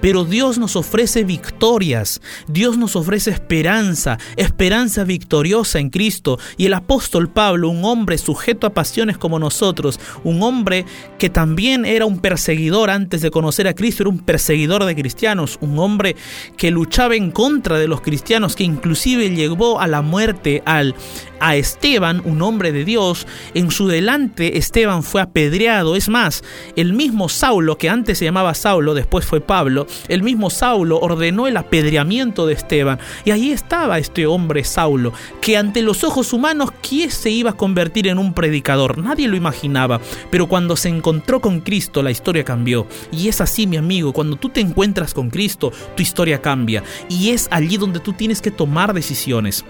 Pero 0.00 0.24
Dios 0.24 0.58
nos 0.58 0.76
ofrece 0.76 1.24
victorias, 1.24 2.20
Dios 2.48 2.78
nos 2.78 2.96
ofrece 2.96 3.30
esperanza, 3.30 4.18
esperanza 4.36 5.04
victoriosa 5.04 5.78
en 5.78 5.90
Cristo. 5.90 6.38
Y 6.56 6.66
el 6.66 6.74
apóstol 6.74 7.28
Pablo, 7.28 7.68
un 7.68 7.84
hombre 7.84 8.18
sujeto 8.18 8.66
a 8.66 8.74
pasiones 8.74 9.18
como 9.18 9.38
nosotros, 9.38 9.98
un 10.24 10.42
hombre 10.42 10.84
que 11.18 11.30
también 11.30 11.84
era 11.84 12.06
un 12.06 12.18
perseguidor 12.18 12.90
antes 12.90 13.20
de 13.20 13.30
conocer 13.30 13.68
a 13.68 13.74
Cristo, 13.74 14.02
era 14.02 14.10
un 14.10 14.20
perseguidor 14.20 14.84
de 14.84 14.94
cristianos, 14.94 15.58
un 15.60 15.78
hombre 15.78 16.16
que 16.56 16.70
luchaba 16.70 17.16
en 17.16 17.30
contra 17.30 17.78
de 17.78 17.88
los 17.88 18.00
cristianos, 18.00 18.56
que 18.56 18.64
inclusive 18.64 19.30
llevó 19.30 19.80
a 19.80 19.86
la 19.86 20.02
muerte 20.02 20.62
al 20.64 20.94
a 21.40 21.56
Esteban, 21.56 22.22
un 22.24 22.40
hombre 22.42 22.72
de 22.72 22.84
Dios, 22.84 23.26
en 23.52 23.70
su 23.70 23.88
delante 23.88 24.56
Esteban 24.58 25.02
fue 25.02 25.20
apedreado. 25.20 25.96
Es 25.96 26.08
más, 26.08 26.42
el 26.76 26.92
mismo 26.92 27.28
Saulo, 27.28 27.76
que 27.76 27.90
antes 27.90 28.18
se 28.18 28.24
llamaba 28.24 28.54
Saulo, 28.54 28.94
después 28.94 29.26
fue 29.26 29.40
Pablo, 29.40 29.75
el 30.08 30.22
mismo 30.22 30.48
Saulo 30.48 30.98
ordenó 31.00 31.46
el 31.46 31.56
apedreamiento 31.56 32.46
de 32.46 32.54
Esteban. 32.54 32.98
Y 33.24 33.32
ahí 33.32 33.50
estaba 33.50 33.98
este 33.98 34.26
hombre 34.26 34.64
Saulo, 34.64 35.12
que 35.40 35.56
ante 35.56 35.82
los 35.82 36.04
ojos 36.04 36.32
humanos, 36.32 36.70
¿quién 36.86 37.10
se 37.10 37.30
iba 37.30 37.50
a 37.50 37.56
convertir 37.56 38.06
en 38.06 38.18
un 38.18 38.32
predicador? 38.32 38.98
Nadie 38.98 39.28
lo 39.28 39.36
imaginaba. 39.36 40.00
Pero 40.30 40.46
cuando 40.46 40.76
se 40.76 40.88
encontró 40.88 41.40
con 41.40 41.60
Cristo, 41.60 42.02
la 42.02 42.10
historia 42.10 42.44
cambió. 42.44 42.86
Y 43.12 43.28
es 43.28 43.40
así, 43.40 43.66
mi 43.66 43.76
amigo, 43.76 44.12
cuando 44.12 44.36
tú 44.36 44.48
te 44.48 44.60
encuentras 44.60 45.12
con 45.12 45.28
Cristo, 45.28 45.72
tu 45.96 46.02
historia 46.02 46.40
cambia. 46.40 46.82
Y 47.08 47.30
es 47.30 47.48
allí 47.50 47.76
donde 47.76 48.00
tú 48.00 48.12
tienes 48.12 48.40
que 48.40 48.50
tomar 48.50 48.94
decisiones. 48.94 49.64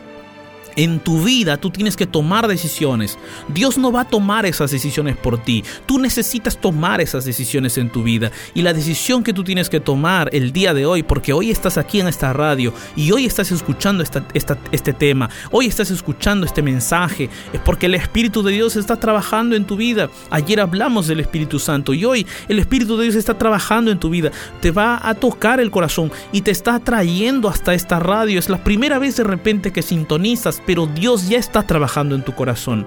En 0.77 1.01
tu 1.01 1.23
vida 1.23 1.57
tú 1.57 1.71
tienes 1.71 1.97
que 1.97 2.07
tomar 2.07 2.49
decisiones. 2.49 3.19
Dios 3.49 3.79
no 3.79 3.91
va 3.91 4.03
a 4.03 4.09
tomar 4.09 4.45
esas 4.45 4.71
decisiones 4.71 5.17
por 5.17 5.43
ti. 5.43 5.65
Tú 5.87 5.99
necesitas 5.99 6.59
tomar 6.59 7.01
esas 7.01 7.25
decisiones 7.25 7.79
en 7.79 7.91
tu 7.91 8.03
vida. 8.03 8.31
Y 8.55 8.63
la 8.63 8.75
decisión 8.75 9.23
que 9.23 9.33
tú 9.33 9.43
tienes 9.43 9.71
que 9.71 9.81
tomar 9.81 10.29
el 10.33 10.53
día 10.53 10.75
de 10.75 10.85
hoy, 10.85 11.03
porque 11.03 11.33
hoy 11.33 11.51
estás 11.51 11.79
aquí 11.79 12.01
en 12.01 12.09
esta 12.09 12.33
radio 12.33 12.75
y 12.95 13.11
hoy 13.11 13.25
estás 13.25 13.51
escuchando 13.53 14.05
este 14.05 14.93
tema, 14.93 15.31
hoy 15.51 15.67
estás 15.67 15.91
escuchando 15.91 16.45
este 16.45 16.63
mensaje, 16.63 17.31
es 17.53 17.61
porque 17.61 17.87
el 17.87 17.95
Espíritu 17.95 18.43
de 18.43 18.53
Dios 18.53 18.77
está 18.77 18.97
trabajando 18.97 19.57
en 19.57 19.65
tu 19.65 19.77
vida. 19.77 20.11
Ayer 20.31 20.61
hablamos 20.61 21.07
del 21.07 21.21
Espíritu 21.21 21.59
Santo 21.59 21.95
y 21.95 22.05
hoy 22.05 22.27
el 22.49 22.59
Espíritu 22.59 22.97
de 22.97 23.05
Dios 23.05 23.17
está 23.17 23.39
trabajando 23.39 23.91
en 23.91 23.99
tu 23.99 24.11
vida. 24.11 24.31
Te 24.61 24.71
va 24.71 25.01
a 25.03 25.15
tocar 25.15 25.61
el 25.61 25.71
corazón 25.71 26.13
y 26.33 26.43
te 26.43 26.51
está 26.51 26.79
trayendo 26.81 27.49
hasta 27.49 27.73
esta 27.73 27.99
radio. 27.99 28.39
Es 28.39 28.51
la 28.51 28.63
primera 28.63 28.99
vez 28.99 29.17
de 29.17 29.25
repente 29.25 29.73
que 29.73 29.83
sintonizas 29.83 30.61
pero 30.67 30.87
Dios 30.87 31.29
ya 31.29 31.39
está 31.39 31.63
trabajando 31.63 32.15
en 32.15 32.25
tu 32.25 32.35
corazón. 32.35 32.87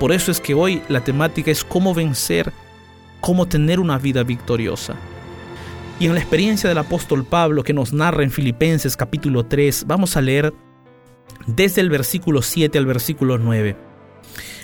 Por 0.00 0.12
eso 0.12 0.32
es 0.32 0.40
que 0.40 0.54
hoy 0.54 0.82
la 0.88 1.04
temática 1.04 1.50
es 1.50 1.62
cómo 1.62 1.94
vencer, 1.94 2.52
cómo 3.20 3.46
tener 3.46 3.78
una 3.78 3.98
vida 3.98 4.24
victoriosa. 4.24 4.96
Y 6.00 6.06
en 6.06 6.14
la 6.14 6.20
experiencia 6.20 6.68
del 6.68 6.78
apóstol 6.78 7.24
Pablo 7.24 7.62
que 7.62 7.74
nos 7.74 7.92
narra 7.92 8.24
en 8.24 8.30
Filipenses 8.30 8.96
capítulo 8.96 9.44
3, 9.44 9.84
vamos 9.86 10.16
a 10.16 10.20
leer 10.20 10.52
desde 11.46 11.80
el 11.80 11.90
versículo 11.90 12.42
7 12.42 12.76
al 12.78 12.86
versículo 12.86 13.38
9. 13.38 13.76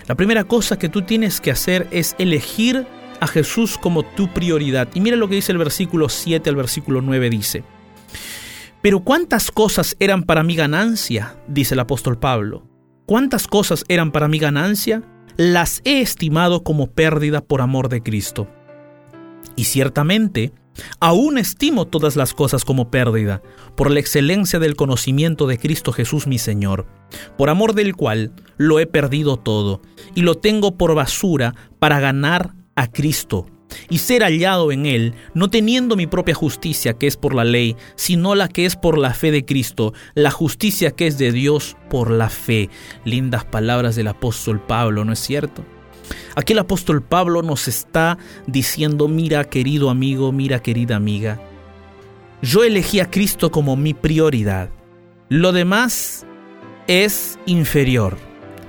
La 0.08 0.14
primera 0.14 0.44
cosa 0.44 0.78
que 0.78 0.88
tú 0.88 1.02
tienes 1.02 1.40
que 1.40 1.50
hacer 1.50 1.86
es 1.90 2.16
elegir 2.18 2.86
a 3.20 3.26
Jesús 3.26 3.78
como 3.78 4.02
tu 4.02 4.32
prioridad. 4.32 4.88
Y 4.94 5.00
mira 5.00 5.16
lo 5.16 5.28
que 5.28 5.36
dice 5.36 5.52
el 5.52 5.58
versículo 5.58 6.08
7 6.08 6.48
al 6.48 6.56
versículo 6.56 7.02
9 7.02 7.30
dice. 7.30 7.62
Pero 8.80 9.00
cuántas 9.00 9.50
cosas 9.50 9.96
eran 9.98 10.22
para 10.22 10.44
mi 10.44 10.54
ganancia, 10.54 11.36
dice 11.48 11.74
el 11.74 11.80
apóstol 11.80 12.18
Pablo. 12.18 12.66
¿Cuántas 13.06 13.48
cosas 13.48 13.84
eran 13.88 14.12
para 14.12 14.28
mi 14.28 14.38
ganancia? 14.38 15.02
Las 15.36 15.80
he 15.84 16.00
estimado 16.00 16.62
como 16.62 16.88
pérdida 16.88 17.40
por 17.40 17.60
amor 17.60 17.88
de 17.88 18.02
Cristo. 18.02 18.48
Y 19.56 19.64
ciertamente, 19.64 20.52
aún 21.00 21.38
estimo 21.38 21.86
todas 21.86 22.14
las 22.14 22.34
cosas 22.34 22.64
como 22.64 22.90
pérdida, 22.90 23.42
por 23.74 23.90
la 23.90 23.98
excelencia 23.98 24.60
del 24.60 24.76
conocimiento 24.76 25.48
de 25.48 25.58
Cristo 25.58 25.92
Jesús 25.92 26.28
mi 26.28 26.38
Señor, 26.38 26.86
por 27.36 27.50
amor 27.50 27.74
del 27.74 27.96
cual 27.96 28.32
lo 28.56 28.78
he 28.78 28.86
perdido 28.86 29.38
todo, 29.38 29.82
y 30.14 30.22
lo 30.22 30.36
tengo 30.36 30.76
por 30.76 30.94
basura 30.94 31.54
para 31.80 31.98
ganar 31.98 32.54
a 32.76 32.86
Cristo 32.88 33.46
y 33.88 33.98
ser 33.98 34.22
hallado 34.22 34.72
en 34.72 34.86
él, 34.86 35.14
no 35.34 35.48
teniendo 35.48 35.96
mi 35.96 36.06
propia 36.06 36.34
justicia 36.34 36.94
que 36.94 37.06
es 37.06 37.16
por 37.16 37.34
la 37.34 37.44
ley, 37.44 37.76
sino 37.96 38.34
la 38.34 38.48
que 38.48 38.66
es 38.66 38.76
por 38.76 38.98
la 38.98 39.14
fe 39.14 39.30
de 39.30 39.44
Cristo, 39.44 39.94
la 40.14 40.30
justicia 40.30 40.90
que 40.90 41.06
es 41.06 41.18
de 41.18 41.32
Dios 41.32 41.76
por 41.90 42.10
la 42.10 42.28
fe. 42.28 42.70
Lindas 43.04 43.44
palabras 43.44 43.96
del 43.96 44.08
apóstol 44.08 44.60
Pablo, 44.60 45.04
¿no 45.04 45.12
es 45.12 45.18
cierto? 45.18 45.64
Aquí 46.36 46.52
el 46.52 46.60
apóstol 46.60 47.02
Pablo 47.02 47.42
nos 47.42 47.68
está 47.68 48.18
diciendo, 48.46 49.08
mira 49.08 49.44
querido 49.44 49.90
amigo, 49.90 50.32
mira 50.32 50.60
querida 50.60 50.96
amiga, 50.96 51.40
yo 52.42 52.64
elegí 52.64 53.00
a 53.00 53.10
Cristo 53.10 53.50
como 53.50 53.76
mi 53.76 53.94
prioridad. 53.94 54.70
Lo 55.28 55.52
demás 55.52 56.24
es 56.86 57.38
inferior. 57.46 58.16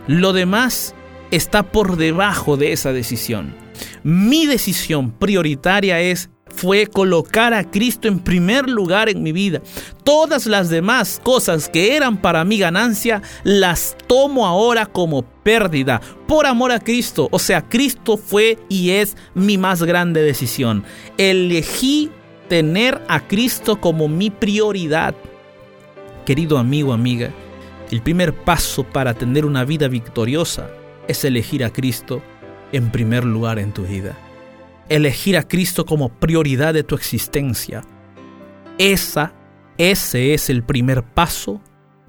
Lo 0.07 0.33
demás 0.33 0.95
está 1.31 1.63
por 1.63 1.95
debajo 1.95 2.57
de 2.57 2.71
esa 2.73 2.91
decisión. 2.91 3.55
Mi 4.03 4.45
decisión 4.45 5.11
prioritaria 5.11 5.99
es 5.99 6.29
fue 6.49 6.87
colocar 6.87 7.53
a 7.53 7.63
Cristo 7.63 8.07
en 8.07 8.19
primer 8.19 8.69
lugar 8.69 9.09
en 9.09 9.23
mi 9.23 9.31
vida. 9.31 9.61
Todas 10.03 10.45
las 10.45 10.69
demás 10.69 11.21
cosas 11.23 11.69
que 11.69 11.95
eran 11.95 12.17
para 12.17 12.43
mi 12.43 12.57
ganancia 12.57 13.21
las 13.43 13.95
tomo 14.07 14.45
ahora 14.45 14.85
como 14.85 15.21
pérdida 15.21 16.01
por 16.27 16.45
amor 16.45 16.71
a 16.71 16.79
Cristo. 16.79 17.29
O 17.31 17.39
sea, 17.39 17.61
Cristo 17.61 18.17
fue 18.17 18.57
y 18.67 18.91
es 18.91 19.15
mi 19.33 19.57
más 19.57 19.83
grande 19.83 20.21
decisión. 20.21 20.83
Elegí 21.17 22.11
tener 22.47 23.01
a 23.07 23.27
Cristo 23.27 23.79
como 23.79 24.07
mi 24.07 24.29
prioridad. 24.29 25.15
Querido 26.25 26.57
amigo, 26.57 26.93
amiga, 26.93 27.31
el 27.91 28.01
primer 28.01 28.33
paso 28.33 28.83
para 28.83 29.13
tener 29.13 29.45
una 29.45 29.65
vida 29.65 29.87
victoriosa 29.87 30.69
es 31.07 31.23
elegir 31.23 31.63
a 31.63 31.71
Cristo 31.71 32.21
en 32.71 32.91
primer 32.91 33.25
lugar 33.25 33.59
en 33.59 33.71
tu 33.71 33.83
vida. 33.83 34.17
Elegir 34.89 35.37
a 35.37 35.47
Cristo 35.47 35.85
como 35.85 36.09
prioridad 36.09 36.73
de 36.73 36.83
tu 36.83 36.95
existencia. 36.95 37.83
Esa, 38.77 39.33
ese 39.77 40.33
es 40.33 40.49
el 40.49 40.63
primer 40.63 41.03
paso 41.03 41.61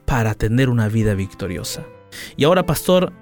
para 0.06 0.34
tener 0.34 0.68
una 0.68 0.88
vida 0.88 1.14
victoriosa. 1.14 1.84
Y 2.36 2.44
ahora, 2.44 2.64
pastor, 2.66 3.12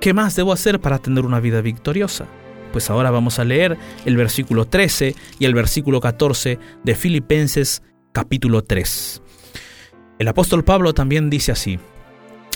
¿qué 0.00 0.14
más 0.14 0.34
debo 0.34 0.52
hacer 0.52 0.80
para 0.80 0.98
tener 0.98 1.24
una 1.24 1.40
vida 1.40 1.60
victoriosa? 1.60 2.26
Pues 2.72 2.88
ahora 2.88 3.10
vamos 3.10 3.38
a 3.38 3.44
leer 3.44 3.76
el 4.06 4.16
versículo 4.16 4.64
13 4.64 5.14
y 5.38 5.44
el 5.44 5.54
versículo 5.54 6.00
14 6.00 6.58
de 6.82 6.94
Filipenses 6.94 7.82
capítulo 8.12 8.62
3. 8.64 9.22
El 10.18 10.28
apóstol 10.28 10.64
Pablo 10.64 10.94
también 10.94 11.28
dice 11.28 11.52
así, 11.52 11.78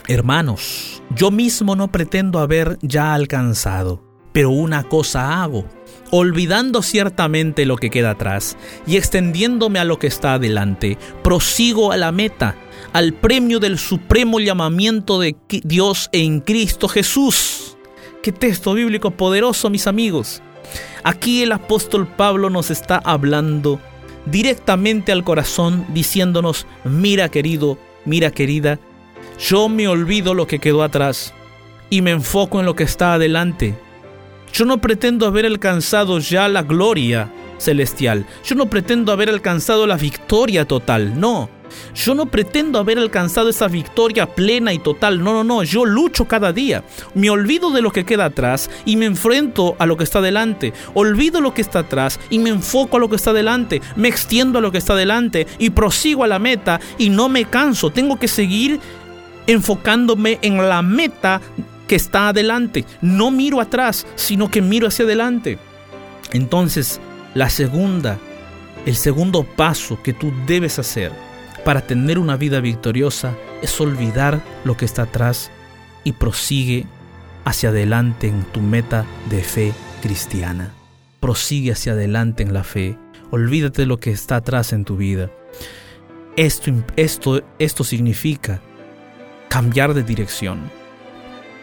Hermanos, 0.08 1.02
yo 1.14 1.30
mismo 1.30 1.76
no 1.76 1.88
pretendo 1.88 2.38
haber 2.38 2.78
ya 2.80 3.12
alcanzado 3.12 4.05
pero 4.36 4.50
una 4.50 4.82
cosa 4.82 5.42
hago, 5.42 5.64
olvidando 6.10 6.82
ciertamente 6.82 7.64
lo 7.64 7.78
que 7.78 7.88
queda 7.88 8.10
atrás 8.10 8.58
y 8.86 8.98
extendiéndome 8.98 9.78
a 9.78 9.84
lo 9.86 9.98
que 9.98 10.08
está 10.08 10.34
adelante, 10.34 10.98
prosigo 11.24 11.90
a 11.90 11.96
la 11.96 12.12
meta, 12.12 12.54
al 12.92 13.14
premio 13.14 13.60
del 13.60 13.78
supremo 13.78 14.38
llamamiento 14.38 15.18
de 15.20 15.36
Dios 15.48 16.10
en 16.12 16.40
Cristo 16.40 16.86
Jesús. 16.86 17.78
Qué 18.22 18.30
texto 18.30 18.74
bíblico 18.74 19.10
poderoso, 19.10 19.70
mis 19.70 19.86
amigos. 19.86 20.42
Aquí 21.02 21.42
el 21.42 21.52
apóstol 21.52 22.06
Pablo 22.06 22.50
nos 22.50 22.70
está 22.70 22.98
hablando 22.98 23.80
directamente 24.26 25.12
al 25.12 25.24
corazón, 25.24 25.86
diciéndonos, 25.94 26.66
mira 26.84 27.30
querido, 27.30 27.78
mira 28.04 28.30
querida, 28.30 28.78
yo 29.38 29.70
me 29.70 29.88
olvido 29.88 30.34
lo 30.34 30.46
que 30.46 30.58
quedó 30.58 30.82
atrás 30.82 31.32
y 31.88 32.02
me 32.02 32.10
enfoco 32.10 32.60
en 32.60 32.66
lo 32.66 32.76
que 32.76 32.84
está 32.84 33.14
adelante. 33.14 33.85
Yo 34.56 34.64
no 34.64 34.78
pretendo 34.78 35.26
haber 35.26 35.44
alcanzado 35.44 36.18
ya 36.18 36.48
la 36.48 36.62
gloria 36.62 37.30
celestial. 37.58 38.24
Yo 38.42 38.54
no 38.54 38.70
pretendo 38.70 39.12
haber 39.12 39.28
alcanzado 39.28 39.86
la 39.86 39.98
victoria 39.98 40.64
total. 40.64 41.20
No. 41.20 41.50
Yo 41.94 42.14
no 42.14 42.24
pretendo 42.24 42.78
haber 42.78 42.98
alcanzado 42.98 43.50
esa 43.50 43.68
victoria 43.68 44.24
plena 44.34 44.72
y 44.72 44.78
total. 44.78 45.22
No, 45.22 45.34
no, 45.34 45.44
no. 45.44 45.62
Yo 45.62 45.84
lucho 45.84 46.24
cada 46.24 46.54
día. 46.54 46.84
Me 47.12 47.28
olvido 47.28 47.70
de 47.70 47.82
lo 47.82 47.90
que 47.90 48.06
queda 48.06 48.24
atrás 48.24 48.70
y 48.86 48.96
me 48.96 49.04
enfrento 49.04 49.76
a 49.78 49.84
lo 49.84 49.98
que 49.98 50.04
está 50.04 50.22
delante. 50.22 50.72
Olvido 50.94 51.42
lo 51.42 51.52
que 51.52 51.60
está 51.60 51.80
atrás 51.80 52.18
y 52.30 52.38
me 52.38 52.48
enfoco 52.48 52.96
a 52.96 53.00
lo 53.00 53.10
que 53.10 53.16
está 53.16 53.34
delante. 53.34 53.82
Me 53.94 54.08
extiendo 54.08 54.60
a 54.60 54.62
lo 54.62 54.72
que 54.72 54.78
está 54.78 54.94
delante 54.94 55.46
y 55.58 55.68
prosigo 55.68 56.24
a 56.24 56.28
la 56.28 56.38
meta 56.38 56.80
y 56.96 57.10
no 57.10 57.28
me 57.28 57.44
canso. 57.44 57.90
Tengo 57.90 58.18
que 58.18 58.26
seguir 58.26 58.80
enfocándome 59.46 60.38
en 60.40 60.66
la 60.66 60.80
meta 60.80 61.42
que 61.86 61.96
está 61.96 62.28
adelante. 62.28 62.84
No 63.00 63.30
miro 63.30 63.60
atrás, 63.60 64.06
sino 64.14 64.50
que 64.50 64.62
miro 64.62 64.88
hacia 64.88 65.04
adelante. 65.04 65.58
Entonces, 66.32 67.00
la 67.34 67.50
segunda, 67.50 68.18
el 68.84 68.96
segundo 68.96 69.44
paso 69.44 70.02
que 70.02 70.12
tú 70.12 70.32
debes 70.46 70.78
hacer 70.78 71.12
para 71.64 71.80
tener 71.80 72.18
una 72.18 72.36
vida 72.36 72.60
victoriosa 72.60 73.34
es 73.62 73.80
olvidar 73.80 74.40
lo 74.64 74.76
que 74.76 74.84
está 74.84 75.02
atrás 75.02 75.50
y 76.04 76.12
prosigue 76.12 76.86
hacia 77.44 77.70
adelante 77.70 78.28
en 78.28 78.44
tu 78.44 78.60
meta 78.60 79.04
de 79.30 79.42
fe 79.42 79.72
cristiana. 80.02 80.72
Prosigue 81.20 81.72
hacia 81.72 81.92
adelante 81.92 82.42
en 82.42 82.52
la 82.52 82.64
fe. 82.64 82.96
Olvídate 83.30 83.82
de 83.82 83.86
lo 83.86 83.98
que 83.98 84.10
está 84.10 84.36
atrás 84.36 84.72
en 84.72 84.84
tu 84.84 84.96
vida. 84.96 85.30
Esto, 86.36 86.70
esto, 86.96 87.42
esto 87.58 87.82
significa 87.82 88.60
cambiar 89.48 89.94
de 89.94 90.02
dirección. 90.02 90.70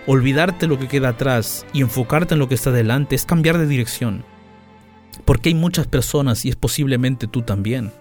Olvidarte 0.05 0.67
lo 0.67 0.77
que 0.77 0.89
queda 0.89 1.09
atrás 1.09 1.65
y 1.71 1.79
enfocarte 1.79 2.33
en 2.33 2.39
lo 2.39 2.49
que 2.49 2.55
está 2.55 2.71
delante 2.71 3.15
es 3.15 3.25
cambiar 3.25 3.57
de 3.57 3.67
dirección. 3.67 4.25
Porque 5.23 5.49
hay 5.49 5.55
muchas 5.55 5.87
personas, 5.87 6.43
y 6.43 6.49
es 6.49 6.57
posiblemente 6.57 7.25
tú 7.27 7.43
también, 7.43 7.91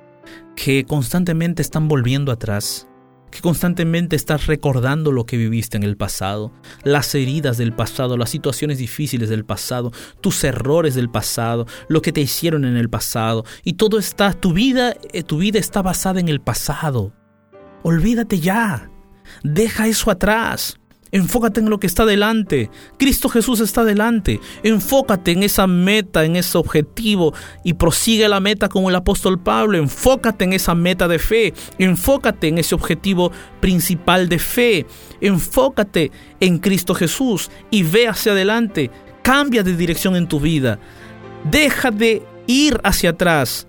que 0.56 0.84
constantemente 0.84 1.62
están 1.62 1.86
volviendo 1.86 2.32
atrás, 2.32 2.88
que 3.30 3.40
constantemente 3.40 4.16
estás 4.16 4.46
recordando 4.46 5.12
lo 5.12 5.26
que 5.26 5.36
viviste 5.36 5.76
en 5.76 5.84
el 5.84 5.96
pasado, 5.96 6.52
las 6.82 7.14
heridas 7.14 7.56
del 7.56 7.72
pasado, 7.72 8.16
las 8.16 8.30
situaciones 8.30 8.78
difíciles 8.78 9.28
del 9.28 9.44
pasado, 9.44 9.92
tus 10.20 10.42
errores 10.42 10.96
del 10.96 11.08
pasado, 11.08 11.66
lo 11.88 12.02
que 12.02 12.12
te 12.12 12.20
hicieron 12.20 12.64
en 12.64 12.76
el 12.76 12.90
pasado, 12.90 13.44
y 13.62 13.74
todo 13.74 14.00
está, 14.00 14.32
tu 14.32 14.52
vida, 14.52 14.96
eh, 15.12 15.22
tu 15.22 15.38
vida 15.38 15.60
está 15.60 15.82
basada 15.82 16.18
en 16.18 16.28
el 16.28 16.40
pasado. 16.40 17.12
Olvídate 17.84 18.40
ya. 18.40 18.90
Deja 19.44 19.86
eso 19.86 20.10
atrás. 20.10 20.78
Enfócate 21.12 21.60
en 21.60 21.68
lo 21.68 21.78
que 21.78 21.86
está 21.86 22.06
delante. 22.06 22.70
Cristo 22.98 23.28
Jesús 23.28 23.60
está 23.60 23.84
delante. 23.84 24.40
Enfócate 24.62 25.32
en 25.32 25.42
esa 25.42 25.66
meta, 25.66 26.24
en 26.24 26.36
ese 26.36 26.56
objetivo 26.56 27.34
y 27.62 27.74
prosigue 27.74 28.28
la 28.28 28.40
meta 28.40 28.70
como 28.70 28.88
el 28.88 28.96
apóstol 28.96 29.38
Pablo. 29.38 29.76
Enfócate 29.76 30.44
en 30.44 30.54
esa 30.54 30.74
meta 30.74 31.08
de 31.08 31.18
fe. 31.18 31.52
Enfócate 31.78 32.48
en 32.48 32.56
ese 32.56 32.74
objetivo 32.74 33.30
principal 33.60 34.30
de 34.30 34.38
fe. 34.38 34.86
Enfócate 35.20 36.10
en 36.40 36.58
Cristo 36.58 36.94
Jesús 36.94 37.50
y 37.70 37.82
ve 37.82 38.08
hacia 38.08 38.32
adelante. 38.32 38.90
Cambia 39.22 39.62
de 39.62 39.76
dirección 39.76 40.16
en 40.16 40.26
tu 40.26 40.40
vida. 40.40 40.78
Deja 41.44 41.90
de 41.90 42.22
ir 42.46 42.80
hacia 42.84 43.10
atrás 43.10 43.68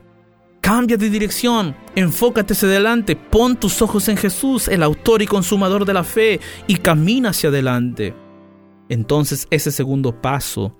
Cambia 0.63 0.95
de 0.95 1.09
dirección, 1.09 1.75
enfócate 1.93 2.53
hacia 2.53 2.69
adelante, 2.69 3.17
pon 3.17 3.57
tus 3.57 3.81
ojos 3.81 4.07
en 4.07 4.15
Jesús, 4.15 4.69
el 4.69 4.81
autor 4.81 5.21
y 5.21 5.27
consumador 5.27 5.83
de 5.83 5.93
la 5.93 6.05
fe, 6.05 6.39
y 6.67 6.77
camina 6.77 7.31
hacia 7.31 7.49
adelante. 7.49 8.15
Entonces 8.87 9.45
ese 9.49 9.71
segundo 9.71 10.21
paso 10.21 10.73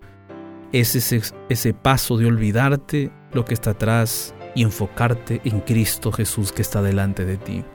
es 0.72 0.96
ese, 0.96 1.22
ese 1.50 1.74
paso 1.74 2.16
de 2.16 2.28
olvidarte 2.28 3.12
lo 3.34 3.44
que 3.44 3.56
está 3.56 3.72
atrás 3.72 4.34
y 4.56 4.62
enfocarte 4.64 5.42
en 5.44 5.60
Cristo 5.60 6.14
Jesús 6.14 6.54
que 6.54 6.62
está 6.62 6.82
delante 6.82 7.26
de 7.26 7.36
ti. 7.36 7.66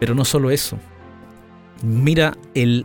Pero 0.00 0.16
no 0.16 0.24
solo 0.24 0.50
eso, 0.50 0.76
mira 1.84 2.36
el 2.54 2.84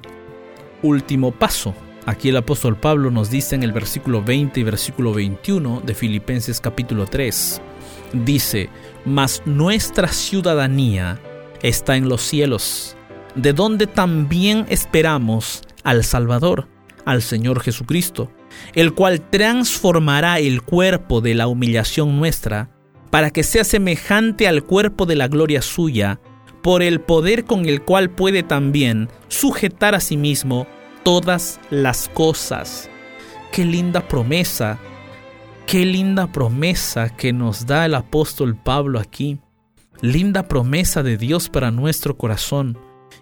último 0.83 1.31
paso. 1.31 1.73
Aquí 2.05 2.29
el 2.29 2.37
apóstol 2.37 2.75
Pablo 2.75 3.11
nos 3.11 3.29
dice 3.29 3.55
en 3.55 3.63
el 3.63 3.71
versículo 3.71 4.21
20 4.21 4.59
y 4.59 4.63
versículo 4.63 5.13
21 5.13 5.83
de 5.85 5.93
Filipenses 5.93 6.59
capítulo 6.59 7.05
3. 7.05 7.61
Dice, 8.11 8.69
mas 9.05 9.41
nuestra 9.45 10.09
ciudadanía 10.09 11.21
está 11.61 11.95
en 11.95 12.09
los 12.09 12.21
cielos, 12.21 12.97
de 13.35 13.53
donde 13.53 13.87
también 13.87 14.65
esperamos 14.67 15.61
al 15.85 16.03
Salvador, 16.03 16.67
al 17.05 17.21
Señor 17.21 17.61
Jesucristo, 17.61 18.29
el 18.73 18.93
cual 18.93 19.21
transformará 19.29 20.39
el 20.39 20.61
cuerpo 20.61 21.21
de 21.21 21.35
la 21.35 21.47
humillación 21.47 22.19
nuestra, 22.19 22.69
para 23.11 23.29
que 23.29 23.43
sea 23.43 23.63
semejante 23.63 24.49
al 24.49 24.63
cuerpo 24.63 25.05
de 25.05 25.15
la 25.15 25.29
gloria 25.29 25.61
suya, 25.61 26.19
por 26.61 26.83
el 26.83 26.99
poder 26.99 27.45
con 27.45 27.65
el 27.65 27.81
cual 27.81 28.09
puede 28.09 28.43
también 28.43 29.07
sujetar 29.29 29.95
a 29.95 30.01
sí 30.01 30.17
mismo 30.17 30.67
todas 31.03 31.59
las 31.69 32.09
cosas. 32.09 32.89
Qué 33.51 33.65
linda 33.65 34.07
promesa, 34.07 34.79
qué 35.67 35.85
linda 35.85 36.31
promesa 36.31 37.09
que 37.15 37.33
nos 37.33 37.65
da 37.65 37.85
el 37.85 37.95
apóstol 37.95 38.55
Pablo 38.55 38.99
aquí. 38.99 39.39
Linda 40.01 40.47
promesa 40.47 41.03
de 41.03 41.17
Dios 41.17 41.49
para 41.49 41.71
nuestro 41.71 42.17
corazón. 42.17 42.77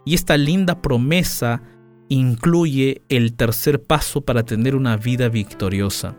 Y 0.06 0.15
esta 0.15 0.38
linda 0.38 0.82
promesa 0.82 1.62
incluye 2.08 3.02
el 3.10 3.34
tercer 3.34 3.84
paso 3.84 4.22
para 4.22 4.44
tener 4.44 4.76
una 4.76 4.98
vida 4.98 5.30
victoriosa. 5.30 6.15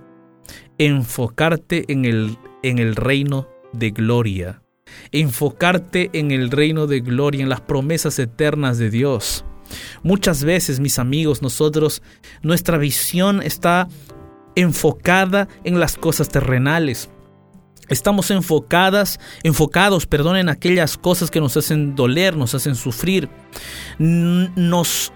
Enfocarte 0.79 1.91
en 1.93 2.05
el, 2.05 2.37
en 2.63 2.79
el 2.79 2.97
reino 2.97 3.49
de 3.73 3.91
gloria. 3.91 4.63
Enfocarte 5.11 6.11
en 6.13 6.31
el 6.31 6.51
reino 6.51 6.87
de 6.87 7.01
gloria, 7.01 7.43
en 7.43 7.49
las 7.49 7.61
promesas 7.63 8.19
eternas 8.19 8.79
de 8.79 8.91
Dios. 8.91 9.45
Muchas 10.03 10.45
veces, 10.45 10.81
mis 10.81 10.99
amigos, 10.99 11.43
nosotros, 11.43 12.03
nuestra 12.43 12.79
visión 12.79 13.43
está 13.43 13.89
enfocada 14.55 15.49
en 15.65 15.81
las 15.81 15.97
cosas 15.97 16.29
terrenales. 16.29 17.11
Estamos 17.93 18.31
enfocadas, 18.31 19.21
enfocados, 19.43 20.07
perdón, 20.07 20.37
en 20.37 20.49
aquellas 20.49 20.97
cosas 20.97 21.31
que 21.31 21.41
nos 21.41 21.57
hacen 21.57 21.95
doler, 21.95 22.37
nos 22.37 22.55
hacen 22.55 22.75
sufrir. 22.75 23.29
Nos, 23.99 25.13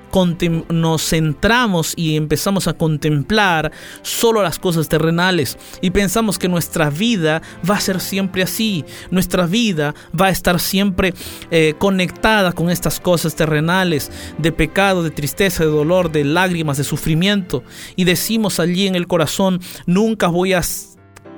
nos 0.69 1.09
centramos 1.09 1.95
y 1.97 2.17
empezamos 2.17 2.69
a 2.69 2.75
contemplar 2.75 3.73
solo 4.03 4.43
las 4.43 4.59
cosas 4.59 4.89
terrenales 4.89 5.59
y 5.81 5.91
pensamos 5.91 6.39
que 6.39 6.49
nuestra 6.49 6.91
vida 6.91 7.43
va 7.69 7.77
a 7.77 7.81
ser 7.81 8.01
siempre 8.01 8.43
así. 8.43 8.85
Nuestra 9.11 9.47
vida 9.47 9.95
va 10.19 10.27
a 10.27 10.31
estar 10.31 10.61
siempre 10.61 11.15
eh, 11.51 11.75
conectada 11.79 12.53
con 12.53 12.71
estas 12.71 13.01
cosas 13.01 13.35
terrenales 13.35 14.11
de 14.39 14.53
pecado, 14.53 15.03
de 15.03 15.11
tristeza, 15.11 15.65
de 15.65 15.71
dolor, 15.71 16.13
de 16.13 16.25
lágrimas, 16.25 16.77
de 16.77 16.85
sufrimiento. 16.85 17.63
Y 17.97 18.05
decimos 18.05 18.61
allí 18.61 18.87
en 18.87 18.97
el 18.97 19.07
corazón, 19.07 19.61
nunca 19.87 20.29
voy 20.29 20.53
a 20.53 20.63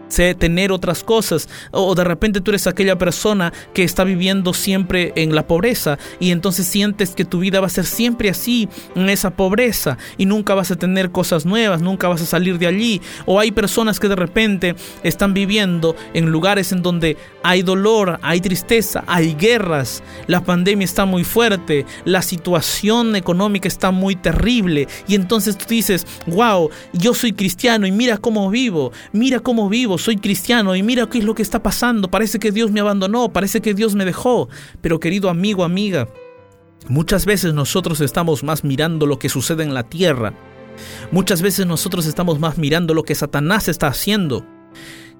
sé 0.08 0.34
tener 0.34 0.72
otras 0.72 1.04
cosas 1.04 1.48
o 1.70 1.94
de 1.94 2.04
repente 2.04 2.40
tú 2.40 2.50
eres 2.50 2.66
aquella 2.66 2.98
persona 2.98 3.52
que 3.74 3.84
está 3.84 4.04
viviendo 4.04 4.54
siempre 4.54 5.12
en 5.16 5.34
la 5.34 5.46
pobreza 5.46 5.98
y 6.20 6.30
entonces 6.30 6.66
sientes 6.66 7.10
que 7.10 7.24
tu 7.24 7.40
vida 7.40 7.60
va 7.60 7.66
a 7.66 7.70
ser 7.70 7.84
siempre 7.84 8.30
así 8.30 8.68
en 8.94 9.08
esa 9.08 9.30
pobreza 9.30 9.98
y 10.16 10.26
nunca 10.26 10.54
vas 10.54 10.70
a 10.70 10.76
tener 10.76 11.10
cosas 11.10 11.46
nuevas, 11.46 11.82
nunca 11.82 12.08
vas 12.08 12.22
a 12.22 12.26
salir 12.26 12.58
de 12.58 12.66
allí. 12.66 13.00
O 13.26 13.40
hay 13.40 13.50
personas 13.50 14.00
que 14.00 14.08
de 14.08 14.16
repente 14.16 14.74
están 15.02 15.34
viviendo 15.34 15.96
en 16.14 16.30
lugares 16.30 16.72
en 16.72 16.82
donde 16.82 17.16
hay 17.42 17.62
dolor, 17.62 18.18
hay 18.22 18.40
tristeza, 18.40 19.04
hay 19.06 19.34
guerras, 19.34 20.02
la 20.26 20.42
pandemia 20.42 20.84
está 20.84 21.04
muy 21.04 21.24
fuerte, 21.24 21.86
la 22.04 22.22
situación 22.22 23.16
económica 23.16 23.68
está 23.68 23.90
muy 23.90 24.16
terrible 24.16 24.88
y 25.06 25.14
entonces 25.14 25.56
tú 25.56 25.66
dices, 25.68 26.06
wow, 26.26 26.70
yo 26.92 27.14
soy 27.14 27.32
cristiano 27.32 27.86
y 27.86 27.92
mira 27.92 28.16
cómo 28.16 28.50
vivo, 28.50 28.92
mira 29.12 29.40
cómo 29.40 29.68
vivo, 29.68 29.97
soy 29.98 30.16
cristiano 30.16 30.74
y 30.74 30.82
mira 30.82 31.08
qué 31.08 31.18
es 31.18 31.24
lo 31.24 31.34
que 31.34 31.42
está 31.42 31.62
pasando, 31.62 32.10
parece 32.10 32.38
que 32.38 32.52
Dios 32.52 32.70
me 32.70 32.80
abandonó, 32.80 33.32
parece 33.32 33.60
que 33.60 33.74
Dios 33.74 33.94
me 33.94 34.04
dejó. 34.04 34.48
Pero 34.80 35.00
querido 35.00 35.30
amigo, 35.30 35.64
amiga, 35.64 36.08
muchas 36.88 37.26
veces 37.26 37.54
nosotros 37.54 38.00
estamos 38.00 38.42
más 38.42 38.64
mirando 38.64 39.06
lo 39.06 39.18
que 39.18 39.28
sucede 39.28 39.62
en 39.62 39.74
la 39.74 39.82
tierra. 39.82 40.34
Muchas 41.10 41.42
veces 41.42 41.66
nosotros 41.66 42.06
estamos 42.06 42.38
más 42.38 42.56
mirando 42.58 42.94
lo 42.94 43.02
que 43.02 43.14
Satanás 43.14 43.68
está 43.68 43.88
haciendo 43.88 44.44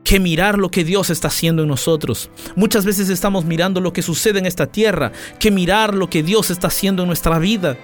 que 0.05 0.21
mirar 0.21 0.59
lo 0.59 0.71
que 0.71 0.85
Dios 0.85 1.11
está 1.11 1.29
haciendo 1.29 1.63
en 1.63 1.69
nosotros. 1.69 2.31
Muchas 2.57 2.87
veces 2.87 3.11
estamos 3.11 3.45
mirando 3.45 3.81
lo 3.83 3.93
que 3.93 4.01
sucede 4.01 4.39
en 4.39 4.47
esta 4.47 4.67
tierra, 4.67 5.13
que 5.39 5.51
mirar 5.51 5.93
lo 5.93 6.09
que 6.09 6.23
Dios 6.23 6.51
está 6.51 6.69
haciendo 6.69 7.03
en 7.03 7.09
nuestra 7.09 7.39
vida. 7.39 7.77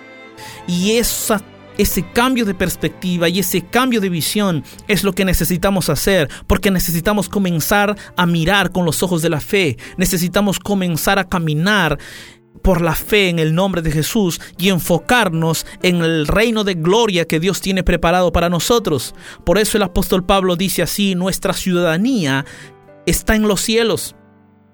Y 0.67 0.93
esa 0.93 1.43
ese 1.79 2.05
cambio 2.13 2.45
de 2.45 2.55
perspectiva 2.55 3.29
y 3.29 3.41
ese 3.41 3.63
cambio 3.63 4.01
de 4.01 4.09
visión 4.09 4.65
es 4.89 5.05
lo 5.05 5.13
que 5.13 5.25
necesitamos 5.25 5.89
hacer, 5.89 6.29
porque 6.47 6.71
necesitamos 6.71 7.29
comenzar 7.29 7.97
a 8.17 8.27
mirar 8.27 8.73
con 8.73 8.85
los 8.85 9.03
ojos 9.03 9.23
de 9.23 9.31
la 9.31 9.41
fe, 9.41 9.77
necesitamos 9.97 10.59
comenzar 10.59 11.19
a 11.19 11.29
caminar 11.29 11.99
por 12.63 12.81
la 12.81 12.95
fe 12.95 13.29
en 13.29 13.39
el 13.39 13.55
nombre 13.55 13.83
de 13.83 13.91
Jesús 13.91 14.41
y 14.59 14.71
enfocarnos 14.71 15.67
en 15.83 16.03
el 16.03 16.27
reino 16.27 16.65
de 16.65 16.75
gloria 16.75 17.27
que 17.27 17.41
Dios 17.41 17.61
tiene 17.61 17.83
preparado 17.83 18.33
para 18.33 18.49
nosotros. 18.49 19.15
Por 19.45 19.59
eso 19.59 19.77
el 19.77 19.83
apóstol 19.83 20.25
Pablo 20.25 20.57
dice 20.57 20.83
así, 20.83 21.15
nuestra 21.15 21.53
ciudadanía 21.53 22.47
está 23.07 23.35
en 23.37 23.43
los 23.43 23.61
cielos. 23.61 24.17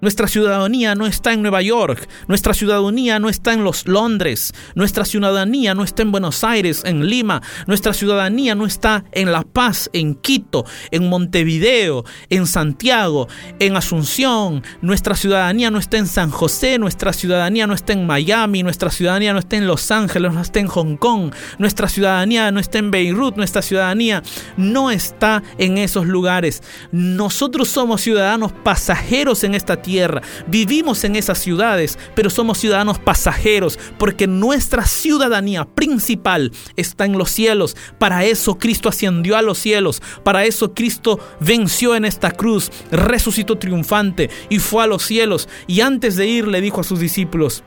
Nuestra 0.00 0.28
ciudadanía 0.28 0.94
no 0.94 1.06
está 1.06 1.34
en 1.34 1.42
Nueva 1.42 1.60
York, 1.60 2.08
nuestra 2.26 2.54
ciudadanía 2.54 3.18
no 3.18 3.28
está 3.28 3.52
en 3.52 3.64
los 3.64 3.86
Londres, 3.86 4.54
nuestra 4.74 5.04
ciudadanía 5.04 5.74
no 5.74 5.84
está 5.84 6.00
en 6.00 6.10
Buenos 6.10 6.42
Aires, 6.42 6.82
en 6.86 7.06
Lima, 7.06 7.42
nuestra 7.66 7.92
ciudadanía 7.92 8.54
no 8.54 8.64
está 8.64 9.04
en 9.12 9.30
La 9.30 9.42
Paz, 9.42 9.90
en 9.92 10.14
Quito, 10.14 10.64
en 10.90 11.10
Montevideo, 11.10 12.06
en 12.30 12.46
Santiago, 12.46 13.28
en 13.58 13.76
Asunción, 13.76 14.62
nuestra 14.80 15.14
ciudadanía 15.14 15.70
no 15.70 15.78
está 15.78 15.98
en 15.98 16.06
San 16.06 16.30
José, 16.30 16.78
nuestra 16.78 17.12
ciudadanía 17.12 17.66
no 17.66 17.74
está 17.74 17.92
en 17.92 18.06
Miami, 18.06 18.62
nuestra 18.62 18.90
ciudadanía 18.90 19.34
no 19.34 19.40
está 19.40 19.58
en 19.58 19.66
Los 19.66 19.90
Ángeles, 19.90 20.32
no 20.32 20.40
está 20.40 20.60
en 20.60 20.68
Hong 20.68 20.96
Kong, 20.96 21.34
nuestra 21.58 21.90
ciudadanía 21.90 22.50
no 22.52 22.60
está 22.60 22.78
en 22.78 22.90
Beirut, 22.90 23.36
nuestra 23.36 23.60
ciudadanía 23.60 24.22
no 24.56 24.90
está 24.90 25.42
en 25.58 25.76
esos 25.76 26.06
lugares. 26.06 26.62
Nosotros 26.90 27.68
somos 27.68 28.00
ciudadanos 28.00 28.52
pasajeros 28.52 29.44
en 29.44 29.54
esta 29.54 29.76
tierra 29.76 29.89
Vivimos 30.46 31.04
en 31.04 31.16
esas 31.16 31.38
ciudades, 31.38 31.98
pero 32.14 32.30
somos 32.30 32.58
ciudadanos 32.58 32.98
pasajeros 32.98 33.78
porque 33.98 34.26
nuestra 34.26 34.86
ciudadanía 34.86 35.64
principal 35.64 36.52
está 36.76 37.04
en 37.04 37.18
los 37.18 37.30
cielos. 37.30 37.76
Para 37.98 38.24
eso 38.24 38.58
Cristo 38.58 38.88
ascendió 38.88 39.36
a 39.36 39.42
los 39.42 39.58
cielos. 39.58 40.02
Para 40.22 40.44
eso 40.44 40.74
Cristo 40.74 41.18
venció 41.40 41.94
en 41.96 42.04
esta 42.04 42.30
cruz, 42.30 42.70
resucitó 42.90 43.58
triunfante 43.58 44.30
y 44.48 44.58
fue 44.58 44.84
a 44.84 44.86
los 44.86 45.02
cielos. 45.02 45.48
Y 45.66 45.80
antes 45.80 46.16
de 46.16 46.26
ir 46.26 46.46
le 46.46 46.60
dijo 46.60 46.80
a 46.80 46.84
sus 46.84 47.00
discípulos, 47.00 47.64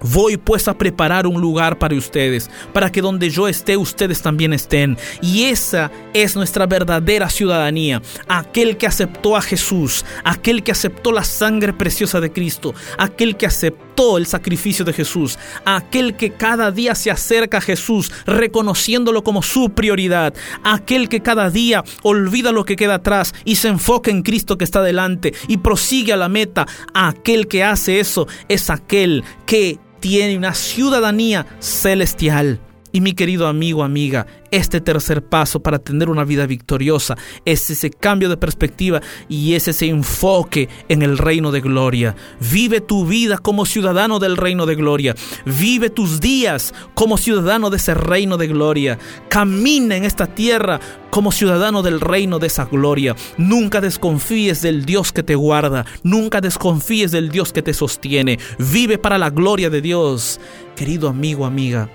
Voy 0.00 0.36
pues 0.36 0.68
a 0.68 0.78
preparar 0.78 1.26
un 1.26 1.40
lugar 1.40 1.78
para 1.78 1.96
ustedes, 1.96 2.50
para 2.72 2.90
que 2.90 3.02
donde 3.02 3.30
yo 3.30 3.48
esté 3.48 3.76
ustedes 3.76 4.22
también 4.22 4.52
estén. 4.52 4.96
Y 5.22 5.44
esa 5.44 5.90
es 6.14 6.36
nuestra 6.36 6.66
verdadera 6.66 7.28
ciudadanía. 7.30 8.00
Aquel 8.28 8.76
que 8.76 8.86
aceptó 8.86 9.36
a 9.36 9.42
Jesús, 9.42 10.04
aquel 10.24 10.62
que 10.62 10.72
aceptó 10.72 11.12
la 11.12 11.24
sangre 11.24 11.72
preciosa 11.72 12.20
de 12.20 12.32
Cristo, 12.32 12.74
aquel 12.96 13.36
que 13.36 13.46
aceptó 13.46 14.16
el 14.16 14.26
sacrificio 14.26 14.84
de 14.84 14.92
Jesús, 14.92 15.38
aquel 15.64 16.14
que 16.14 16.30
cada 16.30 16.70
día 16.70 16.94
se 16.94 17.10
acerca 17.10 17.58
a 17.58 17.60
Jesús 17.60 18.12
reconociéndolo 18.26 19.24
como 19.24 19.42
su 19.42 19.70
prioridad, 19.70 20.34
aquel 20.62 21.08
que 21.08 21.20
cada 21.20 21.50
día 21.50 21.82
olvida 22.02 22.52
lo 22.52 22.64
que 22.64 22.76
queda 22.76 22.94
atrás 22.94 23.34
y 23.44 23.56
se 23.56 23.68
enfoca 23.68 24.10
en 24.10 24.22
Cristo 24.22 24.56
que 24.56 24.64
está 24.64 24.82
delante 24.82 25.34
y 25.48 25.58
prosigue 25.58 26.12
a 26.12 26.16
la 26.16 26.28
meta. 26.28 26.66
Aquel 26.94 27.48
que 27.48 27.64
hace 27.64 27.98
eso 27.98 28.28
es 28.48 28.70
aquel 28.70 29.24
que 29.46 29.78
tiene 30.00 30.36
una 30.36 30.54
ciudadanía 30.54 31.46
celestial. 31.60 32.60
Y 32.92 33.00
mi 33.00 33.12
querido 33.12 33.46
amigo, 33.46 33.84
amiga, 33.84 34.26
este 34.50 34.80
tercer 34.80 35.22
paso 35.22 35.60
para 35.60 35.78
tener 35.78 36.08
una 36.08 36.24
vida 36.24 36.46
victoriosa 36.46 37.16
es 37.44 37.68
ese 37.70 37.90
cambio 37.90 38.28
de 38.28 38.36
perspectiva 38.36 39.02
y 39.28 39.54
es 39.54 39.68
ese 39.68 39.88
enfoque 39.88 40.68
en 40.88 41.02
el 41.02 41.18
reino 41.18 41.52
de 41.52 41.60
gloria. 41.60 42.16
Vive 42.40 42.80
tu 42.80 43.06
vida 43.06 43.38
como 43.38 43.66
ciudadano 43.66 44.18
del 44.18 44.36
reino 44.36 44.64
de 44.64 44.74
gloria. 44.74 45.14
Vive 45.44 45.90
tus 45.90 46.20
días 46.20 46.72
como 46.94 47.18
ciudadano 47.18 47.68
de 47.70 47.76
ese 47.76 47.94
reino 47.94 48.38
de 48.38 48.46
gloria. 48.46 48.98
Camina 49.28 49.96
en 49.96 50.04
esta 50.04 50.26
tierra 50.26 50.80
como 51.10 51.32
ciudadano 51.32 51.82
del 51.82 52.00
reino 52.00 52.38
de 52.38 52.46
esa 52.46 52.64
gloria. 52.64 53.14
Nunca 53.36 53.80
desconfíes 53.80 54.62
del 54.62 54.84
Dios 54.84 55.12
que 55.12 55.22
te 55.22 55.34
guarda. 55.34 55.84
Nunca 56.02 56.40
desconfíes 56.40 57.10
del 57.10 57.28
Dios 57.28 57.52
que 57.52 57.62
te 57.62 57.74
sostiene. 57.74 58.38
Vive 58.58 58.98
para 58.98 59.18
la 59.18 59.30
gloria 59.30 59.68
de 59.68 59.82
Dios. 59.82 60.40
Querido 60.74 61.08
amigo, 61.08 61.44
amiga. 61.44 61.90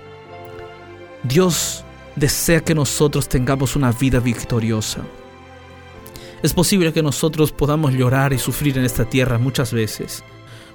Dios 1.24 1.84
desea 2.16 2.60
que 2.60 2.74
nosotros 2.74 3.28
tengamos 3.28 3.76
una 3.76 3.92
vida 3.92 4.20
victoriosa. 4.20 5.00
Es 6.42 6.52
posible 6.52 6.92
que 6.92 7.02
nosotros 7.02 7.50
podamos 7.50 7.94
llorar 7.94 8.34
y 8.34 8.38
sufrir 8.38 8.76
en 8.76 8.84
esta 8.84 9.06
tierra 9.06 9.38
muchas 9.38 9.72
veces, 9.72 10.22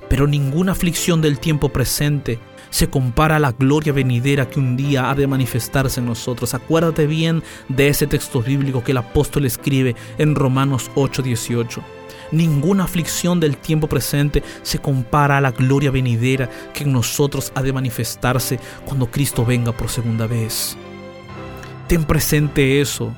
pero 0.09 0.25
ninguna 0.25 0.71
aflicción 0.71 1.21
del 1.21 1.39
tiempo 1.39 1.69
presente 1.69 2.39
se 2.71 2.89
compara 2.89 3.35
a 3.35 3.39
la 3.39 3.51
gloria 3.51 3.93
venidera 3.93 4.49
que 4.49 4.59
un 4.59 4.75
día 4.75 5.11
ha 5.11 5.15
de 5.15 5.27
manifestarse 5.27 5.99
en 5.99 6.07
nosotros. 6.07 6.55
Acuérdate 6.55 7.05
bien 7.05 7.43
de 7.67 7.89
ese 7.89 8.07
texto 8.07 8.41
bíblico 8.41 8.83
que 8.83 8.91
el 8.91 8.97
apóstol 8.97 9.45
escribe 9.45 9.95
en 10.17 10.33
Romanos 10.33 10.89
8:18. 10.95 11.98
Ninguna 12.31 12.83
aflicción 12.83 13.39
del 13.39 13.57
tiempo 13.57 13.87
presente 13.87 14.43
se 14.61 14.79
compara 14.79 15.37
a 15.37 15.41
la 15.41 15.51
gloria 15.51 15.89
venidera 15.89 16.49
que 16.73 16.83
en 16.83 16.93
nosotros 16.93 17.51
ha 17.55 17.61
de 17.63 17.73
manifestarse 17.73 18.59
cuando 18.85 19.09
Cristo 19.09 19.45
venga 19.45 19.71
por 19.71 19.89
segunda 19.89 20.27
vez. 20.27 20.77
Ten 21.87 22.03
presente 22.03 22.81
eso. 22.81 23.13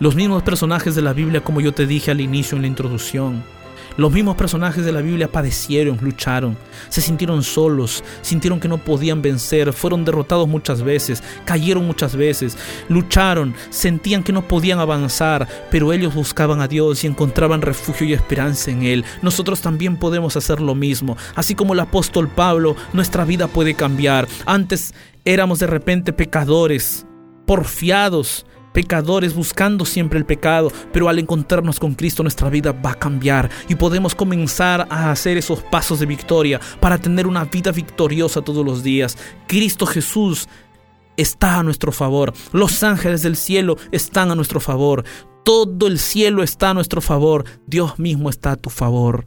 Los 0.00 0.16
mismos 0.16 0.42
personajes 0.42 0.94
de 0.94 1.02
la 1.02 1.12
Biblia, 1.12 1.40
como 1.40 1.60
yo 1.60 1.72
te 1.72 1.86
dije 1.86 2.10
al 2.10 2.20
inicio 2.20 2.56
en 2.56 2.62
la 2.62 2.68
introducción, 2.68 3.44
los 3.96 4.12
mismos 4.12 4.36
personajes 4.36 4.84
de 4.84 4.92
la 4.92 5.00
Biblia 5.00 5.30
padecieron, 5.30 5.98
lucharon, 6.00 6.56
se 6.88 7.00
sintieron 7.00 7.42
solos, 7.42 8.04
sintieron 8.22 8.60
que 8.60 8.68
no 8.68 8.78
podían 8.78 9.22
vencer, 9.22 9.72
fueron 9.72 10.04
derrotados 10.04 10.48
muchas 10.48 10.82
veces, 10.82 11.22
cayeron 11.44 11.86
muchas 11.86 12.16
veces, 12.16 12.56
lucharon, 12.88 13.54
sentían 13.70 14.22
que 14.22 14.32
no 14.32 14.46
podían 14.46 14.78
avanzar, 14.78 15.48
pero 15.70 15.92
ellos 15.92 16.14
buscaban 16.14 16.60
a 16.60 16.68
Dios 16.68 17.04
y 17.04 17.06
encontraban 17.06 17.62
refugio 17.62 18.06
y 18.06 18.12
esperanza 18.12 18.70
en 18.70 18.82
Él. 18.82 19.04
Nosotros 19.22 19.60
también 19.60 19.96
podemos 19.96 20.36
hacer 20.36 20.60
lo 20.60 20.74
mismo. 20.74 21.16
Así 21.34 21.54
como 21.54 21.72
el 21.72 21.80
apóstol 21.80 22.28
Pablo, 22.28 22.76
nuestra 22.92 23.24
vida 23.24 23.48
puede 23.48 23.74
cambiar. 23.74 24.28
Antes 24.44 24.94
éramos 25.24 25.58
de 25.58 25.66
repente 25.66 26.12
pecadores, 26.12 27.06
porfiados, 27.46 28.46
pecadores 28.76 29.34
buscando 29.34 29.86
siempre 29.86 30.18
el 30.18 30.26
pecado, 30.26 30.70
pero 30.92 31.08
al 31.08 31.18
encontrarnos 31.18 31.80
con 31.80 31.94
Cristo 31.94 32.22
nuestra 32.22 32.50
vida 32.50 32.72
va 32.72 32.90
a 32.90 32.98
cambiar 32.98 33.48
y 33.70 33.74
podemos 33.74 34.14
comenzar 34.14 34.86
a 34.90 35.10
hacer 35.10 35.38
esos 35.38 35.62
pasos 35.62 35.98
de 35.98 36.04
victoria 36.04 36.60
para 36.78 36.98
tener 36.98 37.26
una 37.26 37.46
vida 37.46 37.72
victoriosa 37.72 38.42
todos 38.42 38.66
los 38.66 38.82
días. 38.82 39.16
Cristo 39.46 39.86
Jesús 39.86 40.46
está 41.16 41.58
a 41.58 41.62
nuestro 41.62 41.90
favor, 41.90 42.34
los 42.52 42.82
ángeles 42.82 43.22
del 43.22 43.36
cielo 43.36 43.78
están 43.92 44.30
a 44.30 44.34
nuestro 44.34 44.60
favor, 44.60 45.04
todo 45.42 45.86
el 45.86 45.98
cielo 45.98 46.42
está 46.42 46.68
a 46.68 46.74
nuestro 46.74 47.00
favor, 47.00 47.46
Dios 47.66 47.98
mismo 47.98 48.28
está 48.28 48.50
a 48.50 48.56
tu 48.56 48.68
favor. 48.68 49.26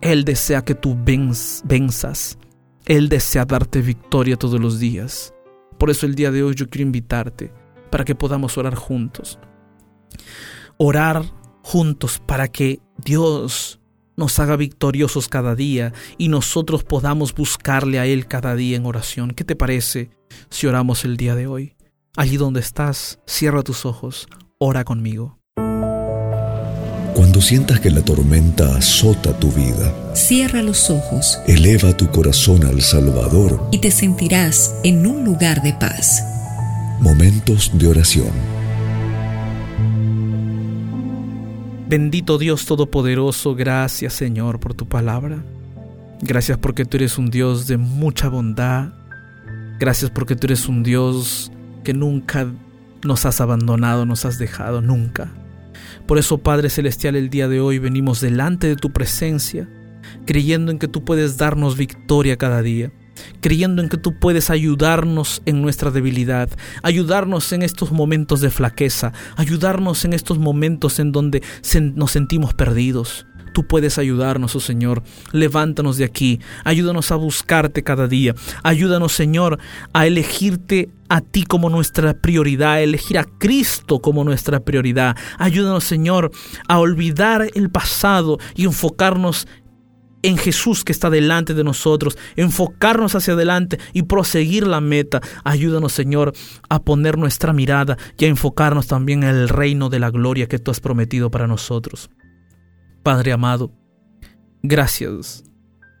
Él 0.00 0.24
desea 0.24 0.64
que 0.64 0.76
tú 0.76 0.96
venzas, 0.96 2.38
Él 2.84 3.08
desea 3.08 3.46
darte 3.46 3.80
victoria 3.80 4.36
todos 4.36 4.60
los 4.60 4.78
días. 4.78 5.34
Por 5.76 5.90
eso 5.90 6.06
el 6.06 6.14
día 6.14 6.30
de 6.30 6.44
hoy 6.44 6.54
yo 6.54 6.68
quiero 6.68 6.86
invitarte 6.86 7.65
para 7.90 8.04
que 8.04 8.14
podamos 8.14 8.58
orar 8.58 8.74
juntos. 8.74 9.38
Orar 10.76 11.24
juntos 11.62 12.20
para 12.24 12.48
que 12.48 12.80
Dios 12.98 13.80
nos 14.16 14.38
haga 14.38 14.56
victoriosos 14.56 15.28
cada 15.28 15.54
día 15.54 15.92
y 16.18 16.28
nosotros 16.28 16.84
podamos 16.84 17.34
buscarle 17.34 17.98
a 17.98 18.06
Él 18.06 18.26
cada 18.26 18.54
día 18.54 18.76
en 18.76 18.86
oración. 18.86 19.32
¿Qué 19.32 19.44
te 19.44 19.56
parece 19.56 20.10
si 20.50 20.66
oramos 20.66 21.04
el 21.04 21.16
día 21.16 21.34
de 21.34 21.46
hoy? 21.46 21.76
Allí 22.16 22.36
donde 22.36 22.60
estás, 22.60 23.18
cierra 23.26 23.62
tus 23.62 23.84
ojos, 23.84 24.26
ora 24.58 24.84
conmigo. 24.84 25.38
Cuando 27.14 27.40
sientas 27.40 27.80
que 27.80 27.90
la 27.90 28.02
tormenta 28.02 28.76
azota 28.76 29.38
tu 29.38 29.50
vida, 29.50 30.14
cierra 30.14 30.62
los 30.62 30.90
ojos, 30.90 31.38
eleva 31.46 31.96
tu 31.96 32.10
corazón 32.10 32.64
al 32.64 32.82
Salvador 32.82 33.68
y 33.72 33.78
te 33.78 33.90
sentirás 33.90 34.74
en 34.84 35.06
un 35.06 35.24
lugar 35.24 35.62
de 35.62 35.72
paz. 35.72 36.35
Momentos 37.00 37.70
de 37.74 37.88
oración. 37.88 38.30
Bendito 41.88 42.38
Dios 42.38 42.64
Todopoderoso, 42.64 43.54
gracias 43.54 44.14
Señor 44.14 44.58
por 44.60 44.72
tu 44.72 44.88
palabra. 44.88 45.44
Gracias 46.22 46.56
porque 46.56 46.86
tú 46.86 46.96
eres 46.96 47.18
un 47.18 47.30
Dios 47.30 47.66
de 47.66 47.76
mucha 47.76 48.28
bondad. 48.28 48.94
Gracias 49.78 50.10
porque 50.10 50.36
tú 50.36 50.46
eres 50.46 50.68
un 50.68 50.82
Dios 50.82 51.52
que 51.84 51.92
nunca 51.92 52.50
nos 53.04 53.26
has 53.26 53.42
abandonado, 53.42 54.06
nos 54.06 54.24
has 54.24 54.38
dejado, 54.38 54.80
nunca. 54.80 55.30
Por 56.06 56.16
eso, 56.16 56.38
Padre 56.38 56.70
Celestial, 56.70 57.14
el 57.14 57.28
día 57.28 57.46
de 57.46 57.60
hoy 57.60 57.78
venimos 57.78 58.22
delante 58.22 58.68
de 58.68 58.76
tu 58.76 58.90
presencia, 58.90 59.68
creyendo 60.24 60.72
en 60.72 60.78
que 60.78 60.88
tú 60.88 61.04
puedes 61.04 61.36
darnos 61.36 61.76
victoria 61.76 62.38
cada 62.38 62.62
día 62.62 62.90
creyendo 63.40 63.82
en 63.82 63.88
que 63.88 63.96
tú 63.96 64.18
puedes 64.18 64.50
ayudarnos 64.50 65.42
en 65.46 65.62
nuestra 65.62 65.90
debilidad, 65.90 66.48
ayudarnos 66.82 67.52
en 67.52 67.62
estos 67.62 67.92
momentos 67.92 68.40
de 68.40 68.50
flaqueza, 68.50 69.12
ayudarnos 69.36 70.04
en 70.04 70.12
estos 70.12 70.38
momentos 70.38 70.98
en 70.98 71.12
donde 71.12 71.42
nos 71.94 72.10
sentimos 72.10 72.54
perdidos. 72.54 73.26
Tú 73.56 73.66
puedes 73.66 73.96
ayudarnos, 73.96 74.54
oh 74.54 74.60
Señor. 74.60 75.02
Levántanos 75.32 75.96
de 75.96 76.04
aquí. 76.04 76.40
Ayúdanos 76.62 77.10
a 77.10 77.16
buscarte 77.16 77.82
cada 77.82 78.06
día. 78.06 78.34
Ayúdanos, 78.62 79.12
Señor, 79.12 79.58
a 79.94 80.06
elegirte 80.06 80.90
a 81.08 81.22
ti 81.22 81.44
como 81.44 81.70
nuestra 81.70 82.12
prioridad, 82.12 82.72
a 82.72 82.80
elegir 82.82 83.16
a 83.16 83.24
Cristo 83.24 84.00
como 84.00 84.24
nuestra 84.24 84.60
prioridad. 84.60 85.16
Ayúdanos, 85.38 85.84
Señor, 85.84 86.32
a 86.68 86.78
olvidar 86.78 87.48
el 87.54 87.70
pasado 87.70 88.36
y 88.54 88.64
enfocarnos 88.64 89.48
en 90.22 90.36
Jesús 90.36 90.84
que 90.84 90.92
está 90.92 91.10
delante 91.10 91.54
de 91.54 91.64
nosotros, 91.64 92.18
enfocarnos 92.36 93.14
hacia 93.14 93.34
adelante 93.34 93.78
y 93.92 94.02
proseguir 94.02 94.66
la 94.66 94.80
meta. 94.80 95.20
Ayúdanos, 95.44 95.92
Señor, 95.92 96.32
a 96.68 96.82
poner 96.82 97.18
nuestra 97.18 97.52
mirada 97.52 97.96
y 98.18 98.24
a 98.24 98.28
enfocarnos 98.28 98.86
también 98.86 99.22
en 99.22 99.30
el 99.30 99.48
reino 99.48 99.88
de 99.88 100.00
la 100.00 100.10
gloria 100.10 100.48
que 100.48 100.58
tú 100.58 100.70
has 100.70 100.80
prometido 100.80 101.30
para 101.30 101.46
nosotros. 101.46 102.10
Padre 103.02 103.32
amado, 103.32 103.72
gracias. 104.62 105.44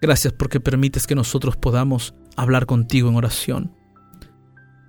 Gracias 0.02 0.32
porque 0.32 0.60
permites 0.60 1.06
que 1.06 1.14
nosotros 1.14 1.56
podamos 1.56 2.14
hablar 2.36 2.66
contigo 2.66 3.08
en 3.08 3.16
oración. 3.16 3.72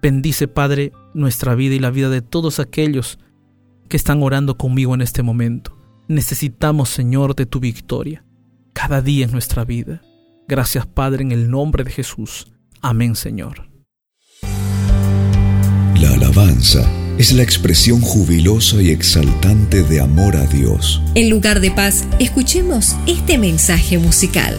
Bendice, 0.02 0.48
Padre, 0.48 0.92
nuestra 1.14 1.56
vida 1.56 1.76
y 1.76 1.80
la 1.80 1.92
vida 1.92 2.10
de 2.10 2.22
todos 2.22 2.60
aquellos 2.60 3.20
que 3.90 3.98
están 3.98 4.22
orando 4.22 4.58
conmigo 4.58 4.94
en 4.94 5.02
este 5.02 5.24
momento. 5.24 5.78
Necesitamos, 6.08 6.90
Señor, 6.90 7.36
de 7.36 7.46
tu 7.46 7.60
victoria 7.60 8.27
cada 8.78 9.02
día 9.02 9.26
en 9.26 9.32
nuestra 9.32 9.66
vida. 9.66 10.04
Gracias 10.48 10.86
Padre 10.86 11.24
en 11.24 11.32
el 11.32 11.50
nombre 11.50 11.84
de 11.84 11.90
Jesús. 11.90 12.48
Amén 12.80 13.16
Señor. 13.16 13.68
La 16.00 16.14
alabanza 16.14 16.88
es 17.18 17.34
la 17.34 17.42
expresión 17.42 18.02
jubilosa 18.02 18.80
y 18.80 18.92
exaltante 18.92 19.82
de 19.82 20.00
amor 20.00 20.36
a 20.36 20.46
Dios. 20.46 21.02
En 21.16 21.32
lugar 21.32 21.60
de 21.60 21.72
paz, 21.72 22.08
escuchemos 22.20 22.96
este 23.08 23.40
mensaje 23.40 23.98
musical. 23.98 24.56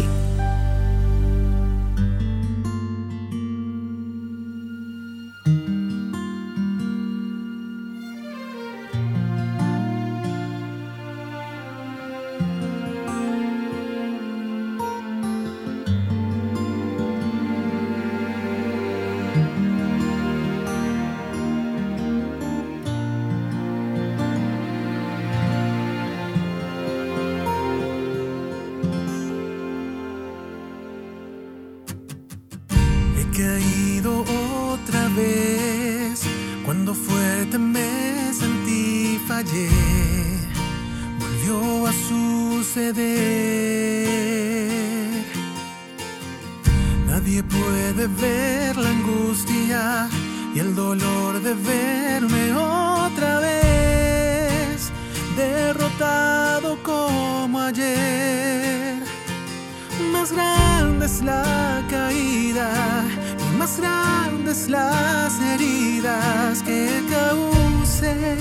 Que 66.69 67.03
cause 67.09 68.37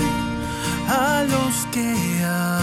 a 0.86 1.24
los 1.24 1.54
que 1.72 2.22
amo. 2.22 2.57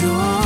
Que 0.00 0.41